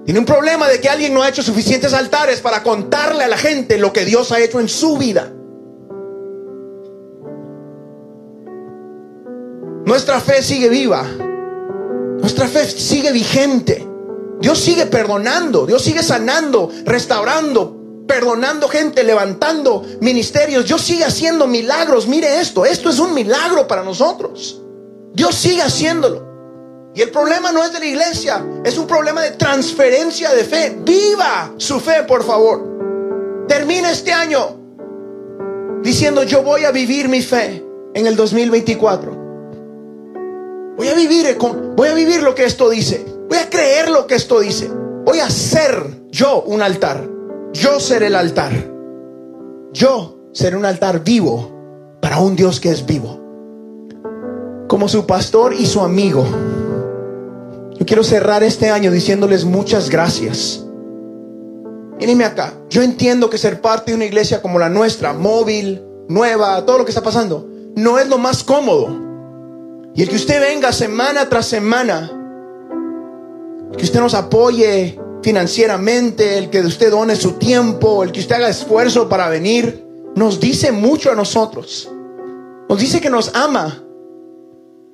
Tiene 0.06 0.20
un 0.20 0.26
problema 0.26 0.70
de 0.70 0.80
que 0.80 0.88
alguien 0.88 1.14
no 1.14 1.22
ha 1.22 1.28
hecho 1.28 1.44
suficientes 1.44 1.94
altares 1.94 2.40
para 2.40 2.64
contarle 2.64 3.26
a 3.26 3.28
la 3.28 3.38
gente 3.38 3.78
lo 3.78 3.92
que 3.92 4.06
Dios 4.06 4.32
ha 4.32 4.40
hecho 4.40 4.62
en 4.62 4.70
su 4.70 4.98
vida. 4.98 5.34
Nuestra 9.86 10.22
fe 10.22 10.42
sigue 10.42 10.70
viva. 10.70 11.04
Nuestra 12.22 12.48
fe 12.48 12.64
sigue 12.66 13.12
vigente. 13.12 13.95
Dios 14.46 14.60
sigue 14.60 14.86
perdonando, 14.86 15.66
Dios 15.66 15.82
sigue 15.82 16.04
sanando, 16.04 16.72
restaurando, 16.86 18.04
perdonando 18.08 18.68
gente, 18.68 19.04
levantando 19.04 19.84
ministerios. 20.02 20.68
Dios 20.68 20.84
sigue 20.84 21.04
haciendo 21.04 21.48
milagros. 21.48 22.08
Mire 22.08 22.40
esto, 22.40 22.64
esto 22.64 22.92
es 22.92 23.00
un 23.00 23.16
milagro 23.16 23.68
para 23.68 23.82
nosotros. 23.82 24.62
Dios 25.16 25.34
sigue 25.34 25.64
haciéndolo. 25.64 26.92
Y 26.94 27.02
el 27.02 27.10
problema 27.10 27.52
no 27.52 27.64
es 27.64 27.74
de 27.74 27.80
la 27.80 27.86
iglesia, 27.88 28.46
es 28.64 28.78
un 28.78 28.86
problema 28.86 29.24
de 29.24 29.32
transferencia 29.32 30.32
de 30.32 30.44
fe. 30.44 30.78
Viva 30.80 31.52
su 31.58 31.80
fe, 31.80 32.04
por 32.04 32.24
favor. 32.24 33.48
Termina 33.48 33.90
este 33.90 34.14
año 34.14 34.60
diciendo, 35.82 36.22
yo 36.22 36.44
voy 36.44 36.66
a 36.66 36.72
vivir 36.72 37.10
mi 37.10 37.24
fe 37.24 37.66
en 37.96 38.06
el 38.06 38.16
2024. 38.16 39.12
Voy 40.78 40.88
a 40.88 40.94
vivir, 40.94 41.36
voy 41.76 41.88
a 41.88 41.96
vivir 41.96 42.22
lo 42.22 42.36
que 42.36 42.44
esto 42.44 42.70
dice. 42.70 43.15
Voy 43.28 43.38
a 43.38 43.50
creer 43.50 43.90
lo 43.90 44.08
que 44.08 44.16
esto 44.16 44.40
dice. 44.40 44.70
Voy 45.06 45.20
a 45.20 45.30
ser 45.30 46.06
yo 46.10 46.44
un 46.44 46.62
altar. 46.62 47.08
Yo 47.54 47.80
seré 47.80 48.08
el 48.08 48.16
altar. 48.16 48.52
Yo 49.72 50.30
seré 50.32 50.56
un 50.58 50.66
altar 50.66 51.04
vivo 51.04 51.52
para 52.02 52.20
un 52.20 52.36
Dios 52.36 52.60
que 52.60 52.70
es 52.70 52.86
vivo. 52.86 53.22
Como 54.68 54.88
su 54.88 55.06
pastor 55.06 55.54
y 55.54 55.66
su 55.66 55.82
amigo. 55.82 56.26
Yo 57.78 57.86
quiero 57.86 58.04
cerrar 58.04 58.44
este 58.44 58.70
año 58.70 58.92
diciéndoles 58.92 59.46
muchas 59.46 59.90
gracias. 59.90 60.66
Mírenme 62.00 62.26
acá. 62.26 62.54
Yo 62.70 62.82
entiendo 62.82 63.30
que 63.30 63.38
ser 63.38 63.62
parte 63.62 63.92
de 63.92 63.96
una 63.96 64.06
iglesia 64.06 64.42
como 64.42 64.60
la 64.60 64.70
nuestra, 64.70 65.14
móvil, 65.14 65.84
nueva, 66.08 66.66
todo 66.66 66.80
lo 66.80 66.86
que 66.86 66.92
está 66.92 67.02
pasando, 67.02 67.48
no 67.76 68.00
es 68.00 68.08
lo 68.08 68.18
más 68.18 68.44
cómodo. 68.44 68.90
Y 69.94 70.02
el 70.04 70.10
que 70.10 70.16
usted 70.16 70.42
venga 70.42 70.72
semana 70.72 71.30
tras 71.30 71.46
semana 71.46 72.25
que 73.78 73.84
usted 73.84 74.00
nos 74.00 74.14
apoye 74.14 75.00
financieramente, 75.22 76.38
el 76.38 76.50
que 76.50 76.62
usted 76.62 76.92
done 76.92 77.16
su 77.16 77.34
tiempo, 77.34 78.04
el 78.04 78.12
que 78.12 78.20
usted 78.20 78.36
haga 78.36 78.50
esfuerzo 78.50 79.10
para 79.10 79.28
venir, 79.30 79.86
nos 80.16 80.40
dice 80.40 80.72
mucho 80.72 81.12
a 81.12 81.16
nosotros. 81.16 81.92
Nos 82.70 82.80
dice 82.80 83.02
que 83.02 83.10
nos 83.10 83.34
ama. 83.36 83.84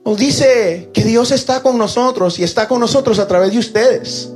Nos 0.04 0.18
dice 0.18 0.90
que 0.94 1.04
Dios 1.04 1.32
está 1.32 1.62
con 1.62 1.78
nosotros 1.78 2.40
y 2.40 2.44
está 2.44 2.68
con 2.68 2.80
nosotros 2.80 3.20
a 3.20 3.28
través 3.28 3.52
de 3.52 3.60
ustedes. 3.60 4.32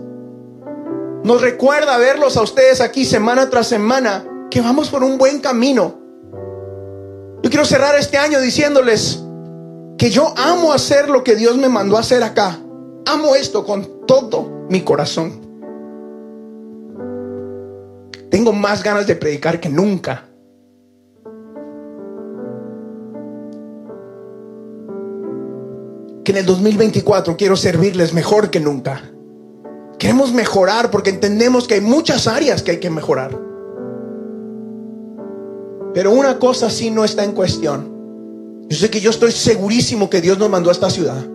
Nos 1.24 1.42
recuerda 1.42 1.98
verlos 1.98 2.38
a 2.38 2.44
ustedes 2.44 2.82
aquí 2.82 3.04
semana 3.04 3.50
tras 3.50 3.68
semana 3.68 4.26
que 4.52 4.62
vamos 4.62 4.90
por 4.90 5.04
un 5.04 5.18
buen 5.18 5.40
camino. 5.40 5.96
Yo 7.42 7.50
quiero 7.50 7.66
cerrar 7.66 7.98
este 7.98 8.18
año 8.18 8.40
diciéndoles 8.40 9.24
que 9.98 10.10
yo 10.12 10.34
amo 10.38 10.72
hacer 10.72 11.10
lo 11.10 11.24
que 11.24 11.36
Dios 11.36 11.58
me 11.58 11.70
mandó 11.70 11.98
a 11.98 12.02
hacer 12.02 12.22
acá. 12.22 12.60
Amo 13.08 13.36
esto 13.36 13.66
con 13.66 13.95
todo 14.06 14.66
mi 14.70 14.82
corazón. 14.82 15.46
Tengo 18.30 18.52
más 18.52 18.84
ganas 18.84 19.08
de 19.08 19.16
predicar 19.16 19.60
que 19.60 19.70
nunca. 19.70 20.26
Que 26.24 26.32
en 26.32 26.38
el 26.38 26.46
2024 26.46 27.38
quiero 27.38 27.56
servirles 27.56 28.14
mejor 28.14 28.50
que 28.50 28.60
nunca. 28.60 29.02
Queremos 29.98 30.34
mejorar 30.34 30.92
porque 30.92 31.12
entendemos 31.12 31.68
que 31.68 31.76
hay 31.76 31.82
muchas 31.82 32.28
áreas 32.28 32.62
que 32.62 32.72
hay 32.72 32.80
que 32.80 32.90
mejorar. 32.90 33.40
Pero 35.94 36.12
una 36.12 36.38
cosa 36.40 36.70
sí 36.70 36.92
no 36.92 37.06
está 37.06 37.24
en 37.24 37.32
cuestión. 37.32 38.66
Yo 38.68 38.78
sé 38.78 38.90
que 38.90 39.00
yo 39.00 39.12
estoy 39.12 39.32
segurísimo 39.32 40.10
que 40.10 40.20
Dios 40.20 40.38
nos 40.38 40.50
mandó 40.50 40.70
a 40.70 40.74
esta 40.74 40.90
ciudad. 40.90 41.26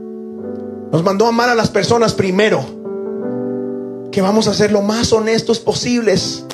Nos 0.92 1.04
mandó 1.04 1.26
amar 1.26 1.48
a 1.48 1.54
las 1.54 1.70
personas 1.70 2.14
primero. 2.14 2.64
Que 4.10 4.20
vamos 4.20 4.48
a 4.48 4.54
ser 4.54 4.72
lo 4.72 4.82
más 4.82 5.12
honestos 5.12 5.60
posibles 5.60 6.44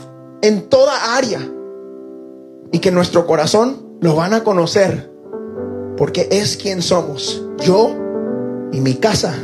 en 0.43 0.69
toda 0.69 1.17
área. 1.17 1.41
Y 2.71 2.81
que 2.81 2.91
nuestro 2.91 3.27
corazón 3.27 3.97
lo 4.01 4.15
van 4.15 4.35
a 4.35 4.45
conocer. 4.45 5.11
Porque 5.97 6.29
es 6.31 6.57
quien 6.57 6.83
somos. 6.83 7.43
Yo 7.61 7.97
y 8.73 8.81
mi 8.81 8.95
casa 8.95 9.35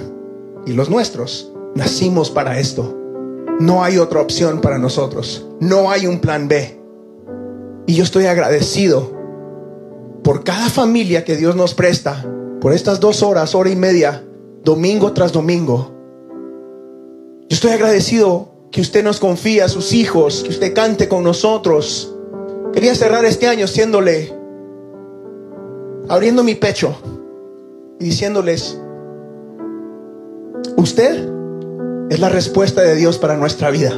y 0.66 0.72
los 0.72 0.90
nuestros 0.90 1.50
nacimos 1.74 2.30
para 2.30 2.58
esto. 2.58 2.98
No 3.60 3.82
hay 3.82 3.96
otra 3.96 4.20
opción 4.20 4.60
para 4.60 4.76
nosotros. 4.76 5.46
No 5.60 5.90
hay 5.90 6.06
un 6.06 6.20
plan 6.20 6.48
B. 6.48 6.78
Y 7.86 7.94
yo 7.94 8.04
estoy 8.04 8.26
agradecido 8.26 9.10
por 10.22 10.44
cada 10.44 10.68
familia 10.68 11.24
que 11.24 11.36
Dios 11.36 11.56
nos 11.56 11.74
presta, 11.74 12.24
por 12.60 12.74
estas 12.74 13.00
dos 13.00 13.22
horas, 13.22 13.54
hora 13.54 13.70
y 13.70 13.76
media 13.76 14.22
domingo 14.64 15.12
tras 15.12 15.32
domingo. 15.32 15.92
Yo 17.48 17.54
estoy 17.54 17.70
agradecido 17.72 18.48
que 18.70 18.80
usted 18.80 19.04
nos 19.04 19.20
confía 19.20 19.66
a 19.66 19.68
sus 19.68 19.92
hijos, 19.92 20.42
que 20.42 20.50
usted 20.50 20.74
cante 20.74 21.08
con 21.08 21.24
nosotros. 21.24 22.14
Quería 22.72 22.94
cerrar 22.94 23.24
este 23.24 23.48
año 23.48 23.66
siéndole, 23.66 24.32
abriendo 26.08 26.42
mi 26.42 26.54
pecho 26.54 26.96
y 28.00 28.06
diciéndoles 28.06 28.78
Usted 30.76 31.28
es 32.10 32.18
la 32.18 32.28
respuesta 32.28 32.82
de 32.82 32.96
Dios 32.96 33.18
para 33.18 33.36
nuestra 33.36 33.70
vida. 33.70 33.92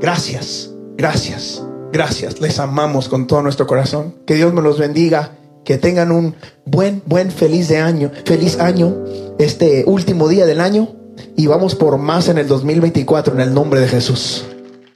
Gracias, 0.00 0.70
gracias, 0.96 1.62
gracias. 1.92 2.40
Les 2.40 2.58
amamos 2.58 3.08
con 3.08 3.26
todo 3.26 3.42
nuestro 3.42 3.66
corazón. 3.66 4.14
Que 4.26 4.34
Dios 4.34 4.52
me 4.52 4.62
los 4.62 4.78
bendiga. 4.78 5.36
Que 5.64 5.78
tengan 5.78 6.12
un 6.12 6.34
buen, 6.64 7.02
buen, 7.06 7.30
feliz 7.30 7.68
de 7.68 7.78
año, 7.78 8.10
feliz 8.24 8.60
año, 8.60 8.96
este 9.38 9.84
último 9.86 10.28
día 10.28 10.46
del 10.46 10.60
año. 10.60 10.94
Y 11.36 11.46
vamos 11.46 11.74
por 11.74 11.98
más 11.98 12.28
en 12.28 12.38
el 12.38 12.48
2024 12.48 13.34
en 13.34 13.40
el 13.40 13.54
nombre 13.54 13.80
de 13.80 13.88
Jesús. 13.88 14.44